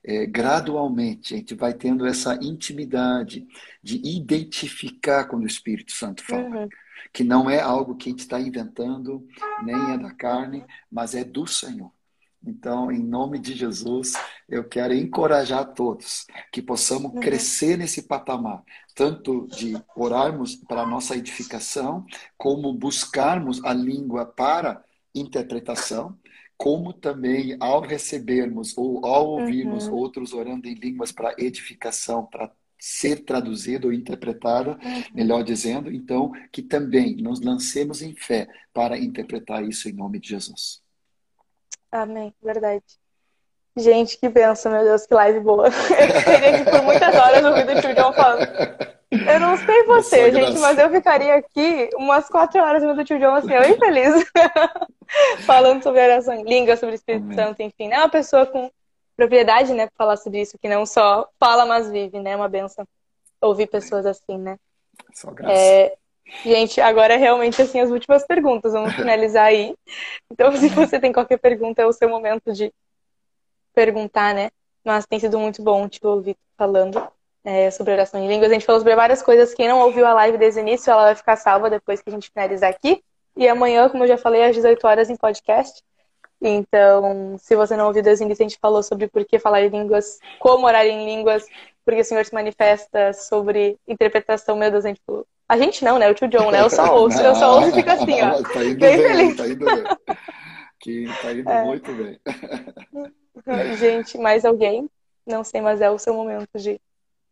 [0.03, 3.47] é, gradualmente a gente vai tendo essa intimidade
[3.83, 6.61] de identificar quando o Espírito Santo fala.
[6.61, 6.69] Uhum.
[7.13, 9.27] Que não é algo que a gente está inventando,
[9.63, 11.91] nem é da carne, mas é do Senhor.
[12.43, 14.13] Então, em nome de Jesus,
[14.49, 17.19] eu quero encorajar todos que possamos uhum.
[17.19, 18.63] crescer nesse patamar,
[18.95, 22.05] tanto de orarmos para a nossa edificação,
[22.37, 24.83] como buscarmos a língua para
[25.13, 26.17] interpretação,
[26.61, 29.95] como também ao recebermos ou ao ouvirmos uhum.
[29.95, 35.03] outros orando em línguas para edificação, para ser traduzido ou interpretado, uhum.
[35.11, 40.29] melhor dizendo, então que também nos lancemos em fé para interpretar isso em nome de
[40.29, 40.83] Jesus.
[41.91, 42.85] Amém, verdade.
[43.75, 45.65] Gente, que benção, meu Deus, que live boa.
[45.65, 48.45] Eu ficaria aqui por muitas horas ouvindo o tio John falando.
[49.11, 53.19] Eu não sei você, gente, mas eu ficaria aqui umas quatro horas ouvindo o tio
[53.19, 54.25] John assim, eu infeliz.
[55.45, 57.35] falando sobre oração em língua, sobre o Espírito Amém.
[57.35, 57.91] Santo, enfim.
[57.91, 58.71] É uma pessoa com
[59.15, 62.31] propriedade, né, para falar sobre isso, que não só fala, mas vive, né?
[62.31, 62.85] É uma benção
[63.41, 64.57] ouvir pessoas assim, né?
[65.13, 65.53] Só graça.
[65.53, 65.95] É,
[66.43, 69.75] gente, agora é realmente assim as últimas perguntas, vamos finalizar aí.
[70.31, 72.73] Então, se você tem qualquer pergunta, é o seu momento de
[73.73, 74.49] perguntar, né?
[74.83, 77.01] Mas tem sido muito bom te ouvir falando
[77.43, 78.51] é, sobre oração em línguas.
[78.51, 79.53] A gente falou sobre várias coisas.
[79.53, 82.13] Quem não ouviu a live desde o início, ela vai ficar salva depois que a
[82.13, 83.03] gente finalizar aqui.
[83.35, 85.83] E amanhã, como eu já falei, às 18 horas em podcast.
[86.41, 89.61] Então, se você não ouviu desde o início, a gente falou sobre por que falar
[89.61, 91.45] em línguas, como orar em línguas,
[91.85, 94.55] porque o Senhor se manifesta sobre interpretação.
[94.55, 95.25] Meu Deus, a gente falou.
[95.47, 96.09] A gente não, né?
[96.09, 96.61] O tio John, né?
[96.61, 98.41] Eu só ouço, eu só ouço e fico assim, ó.
[98.41, 99.37] Tá indo bem, bem feliz.
[99.37, 99.83] Tá indo bem.
[100.79, 101.63] Que tá indo é.
[101.63, 102.19] muito bem.
[103.77, 104.89] Gente, mais alguém?
[105.27, 106.81] Não sei, mas é o seu momento de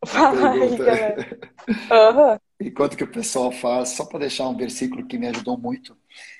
[0.05, 1.39] falar aí, galera.
[1.69, 2.39] Uhum.
[2.59, 5.95] Enquanto que o pessoal faz, só para deixar um versículo que me ajudou muito.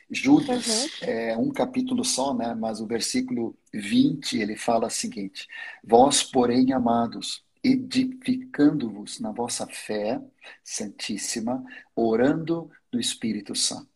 [0.10, 1.08] Judas, uhum.
[1.08, 2.56] é um capítulo só, né?
[2.56, 5.48] Mas o versículo 20, ele fala o seguinte:
[5.84, 10.20] Vós, porém, amados, edificando-vos na vossa fé
[10.64, 11.64] santíssima,
[11.96, 13.88] orando no Espírito Santo.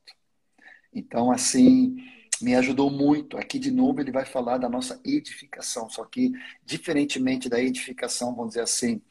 [0.93, 1.97] Então, assim,
[2.41, 3.37] me ajudou muito.
[3.37, 6.31] Aqui, de novo, ele vai falar da nossa edificação, só que,
[6.65, 9.01] diferentemente da edificação, vamos dizer assim,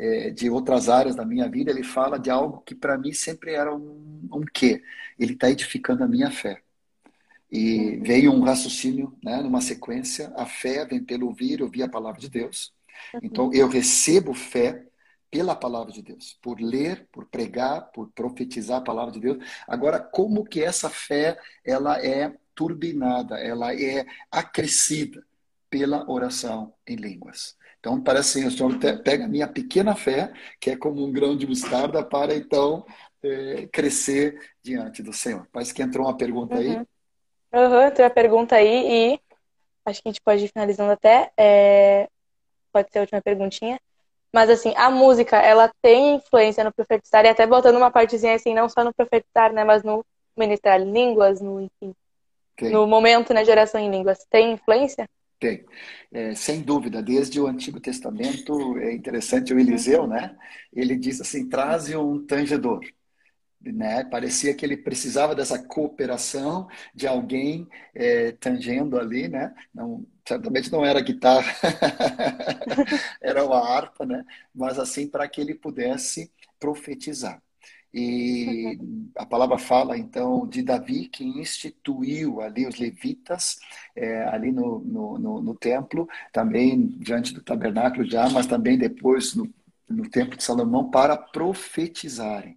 [0.00, 3.52] é, de outras áreas da minha vida, ele fala de algo que para mim sempre
[3.52, 4.82] era um, um quê?
[5.18, 6.62] Ele está edificando a minha fé.
[7.52, 8.02] E uhum.
[8.02, 12.30] veio um raciocínio, né, numa sequência, a fé vem pelo ouvir, ouvir a palavra de
[12.30, 12.72] Deus.
[13.22, 14.86] Então, eu recebo fé
[15.30, 19.38] pela palavra de Deus, por ler, por pregar, por profetizar a palavra de Deus.
[19.68, 25.22] Agora, como que essa fé ela é turbinada, ela é acrescida
[25.68, 27.56] pela oração em línguas.
[27.80, 31.34] Então, parece assim, o Senhor pega a minha pequena fé, que é como um grão
[31.34, 32.84] de mostarda, para então
[33.22, 35.48] é, crescer diante do Senhor.
[35.50, 36.68] Parece que entrou uma pergunta aí.
[36.68, 36.86] Uhum,
[37.54, 39.20] uhum entrou a pergunta aí e
[39.86, 41.32] acho que a gente pode ir finalizando até.
[41.38, 42.08] É...
[42.70, 43.80] Pode ser a última perguntinha.
[44.32, 48.54] Mas assim, a música, ela tem influência no profetizar, e até botando uma partezinha assim,
[48.54, 50.04] não só no profetizar, né, mas no
[50.36, 51.92] ministrar línguas, no enfim,
[52.56, 52.70] tem.
[52.70, 55.08] no momento, na né, geração em línguas, tem influência?
[55.40, 55.64] Tem.
[56.12, 60.36] É, sem dúvida, desde o Antigo Testamento, é interessante o Eliseu, né?
[60.72, 62.80] Ele diz assim, traze um tangedor.
[63.60, 64.04] Né?
[64.04, 69.54] Parecia que ele precisava dessa cooperação de alguém é, tangendo ali, né?
[69.74, 71.52] Não, certamente não era guitarra,
[73.20, 74.24] era uma harpa, né?
[74.54, 77.42] Mas assim para que ele pudesse profetizar.
[77.92, 78.78] E
[79.16, 83.58] a palavra fala então de Davi que instituiu ali os levitas
[83.96, 89.34] é, ali no, no, no, no, templo, também diante do tabernáculo já, mas também depois
[89.34, 89.52] no,
[89.88, 92.56] no templo de Salomão para profetizarem.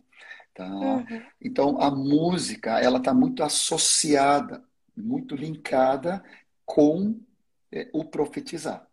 [0.53, 0.67] Tá?
[0.67, 1.21] Uhum.
[1.41, 4.63] Então a música ela está muito associada,
[4.95, 6.23] muito linkada
[6.63, 7.19] com
[7.71, 8.87] é, o profetizar.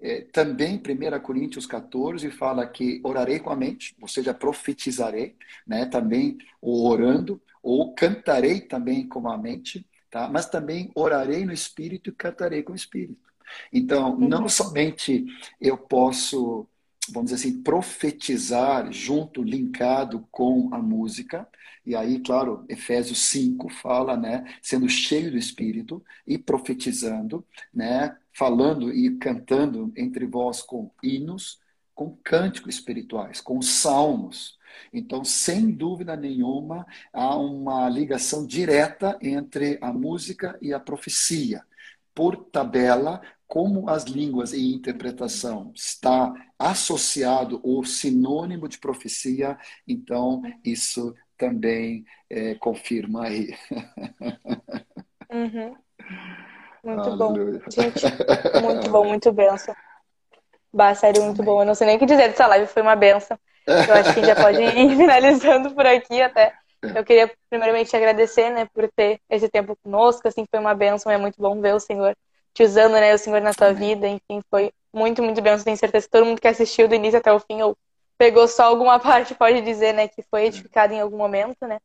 [0.00, 5.36] É, também 1 Coríntios 14 fala que orarei com a mente, ou seja, profetizarei,
[5.66, 5.86] né?
[5.86, 10.28] também ou orando, ou cantarei também com a mente, tá?
[10.28, 13.24] mas também orarei no espírito e cantarei com o espírito.
[13.72, 14.48] Então, não uhum.
[14.48, 15.24] somente
[15.60, 16.66] eu posso,
[17.10, 21.48] vamos dizer assim, profetizar junto, linkado com a música,
[21.86, 28.92] e aí, claro, Efésios 5 fala, né, sendo cheio do Espírito e profetizando, né, falando
[28.92, 31.60] e cantando entre vós com hinos,
[31.94, 34.58] com cânticos espirituais, com salmos.
[34.92, 41.64] Então, sem dúvida nenhuma, há uma ligação direta entre a música e a profecia.
[42.12, 49.56] Por tabela, como as línguas e interpretação está associado ou sinônimo de profecia,
[49.86, 53.54] então isso também é, confirma aí.
[55.32, 55.74] Uhum.
[56.84, 57.60] Muito Aleluia.
[57.60, 57.70] bom.
[57.70, 58.04] Gente,
[58.62, 59.74] muito bom, muito benção.
[60.72, 61.62] Bah, sério, muito bom.
[61.62, 63.38] Eu não sei nem o que dizer dessa live, foi uma benção.
[63.66, 66.52] Eu acho que já pode ir finalizando por aqui até.
[66.94, 71.10] Eu queria primeiramente te agradecer, né, por ter esse tempo conosco, assim, foi uma benção,
[71.10, 72.14] é muito bom ver o Senhor
[72.52, 73.96] te usando, né, o Senhor na tua Amém.
[73.96, 77.18] vida, enfim, foi muito, muito benção, tenho certeza que todo mundo que assistiu do início
[77.18, 77.76] até o fim, ou
[78.18, 81.78] pegou só alguma parte, pode dizer, né, que foi edificado em algum momento, né,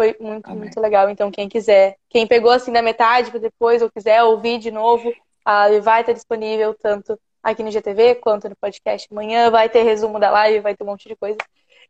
[0.00, 0.60] Foi muito, Amém.
[0.60, 1.10] muito legal.
[1.10, 5.12] Então, quem quiser, quem pegou assim da metade para depois ou quiser ouvir de novo,
[5.44, 9.50] a live vai estar disponível tanto aqui no GTV quanto no podcast amanhã.
[9.50, 11.36] Vai ter resumo da live, vai ter um monte de coisa.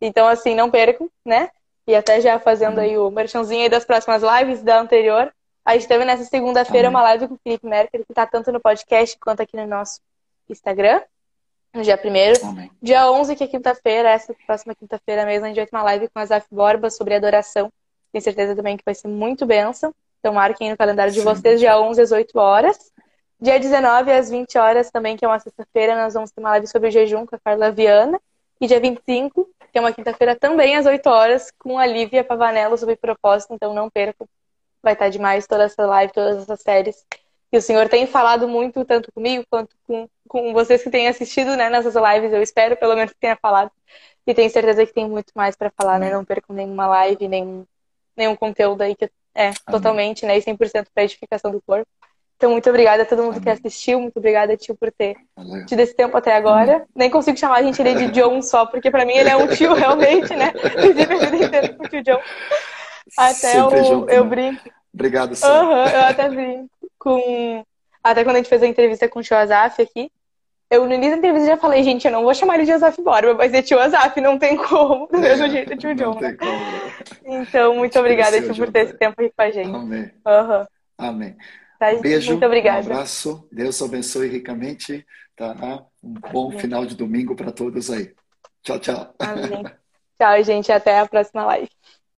[0.01, 1.51] Então, assim, não percam, né?
[1.87, 5.33] E até já fazendo aí o merchanzinho aí das próximas lives da anterior.
[5.65, 8.59] A gente teve nessa segunda-feira uma live com o Felipe Merkel, que está tanto no
[8.59, 10.01] podcast quanto aqui no nosso
[10.49, 11.01] Instagram,
[11.73, 15.67] no dia 1 Dia 11, que é quinta-feira, essa próxima quinta-feira mesmo, a gente vai
[15.67, 17.73] ter uma live com a Zaf Borba sobre adoração.
[18.13, 19.95] Tenho certeza também que vai ser muito benção.
[20.19, 21.25] Então marquem no calendário de Sim.
[21.25, 22.93] vocês, dia 11 às 8 horas.
[23.41, 26.67] Dia 19 às 20 horas também, que é uma sexta-feira, nós vamos ter uma live
[26.67, 28.21] sobre jejum com a Carla Viana.
[28.61, 32.77] E dia 25, que é uma quinta-feira também às 8 horas, com a Lívia Pavanello
[32.77, 34.29] sobre propósito, então não percam.
[34.83, 37.07] Vai estar demais toda essa live, todas essas séries.
[37.53, 41.57] E o Senhor tem falado muito, tanto comigo quanto com, com vocês que têm assistido
[41.57, 42.33] né, nessas lives.
[42.33, 43.71] Eu espero, pelo menos, que tenha falado.
[44.27, 46.13] E tenho certeza que tem muito mais para falar, né?
[46.13, 47.67] Não percam nenhuma live, nenhum,
[48.17, 49.55] nenhum conteúdo aí que é Amém.
[49.71, 50.37] totalmente, né?
[50.37, 51.87] E 100% para edificação do corpo.
[52.37, 53.43] Então, muito obrigada a todo mundo Amém.
[53.43, 54.01] que assistiu.
[54.01, 55.67] Muito obrigada, tio, por ter Valeu.
[55.67, 56.77] tido esse tempo até agora.
[56.77, 56.87] Amém.
[56.95, 59.75] Nem consigo chamar a gente de John só, porque para mim ele é um tio
[59.75, 60.53] realmente, né?
[60.81, 62.21] Vivi a vida inteira com o tio John.
[63.17, 64.31] Até o, junto, eu né?
[64.31, 64.71] brinco.
[64.93, 65.47] Obrigado, sim.
[65.47, 67.65] Uhum, eu até brinco com.
[68.03, 70.11] Até quando a gente fez a entrevista com o tio Azaf aqui,
[70.71, 73.03] eu no início da entrevista já falei, gente, eu não vou chamar ele de Azaf
[73.03, 76.19] Borba, vai ser tio Azaf, não tem como, do mesmo é, jeito tio John.
[76.21, 76.37] Né?
[77.25, 79.75] Então, muito obrigada, tio, por ter esse tempo aqui com a gente.
[79.75, 80.11] Amém.
[80.25, 80.67] Uhum.
[80.97, 81.37] Amém.
[81.79, 82.89] Tá, Beijo, muito obrigada.
[82.89, 85.05] um abraço, Deus abençoe ricamente,
[85.35, 85.57] tá?
[86.03, 86.59] Um bom Amém.
[86.61, 88.15] final de domingo para todos aí.
[88.63, 89.15] Tchau, tchau.
[89.19, 89.65] Amém.
[90.19, 91.71] Tchau, gente, até a próxima live.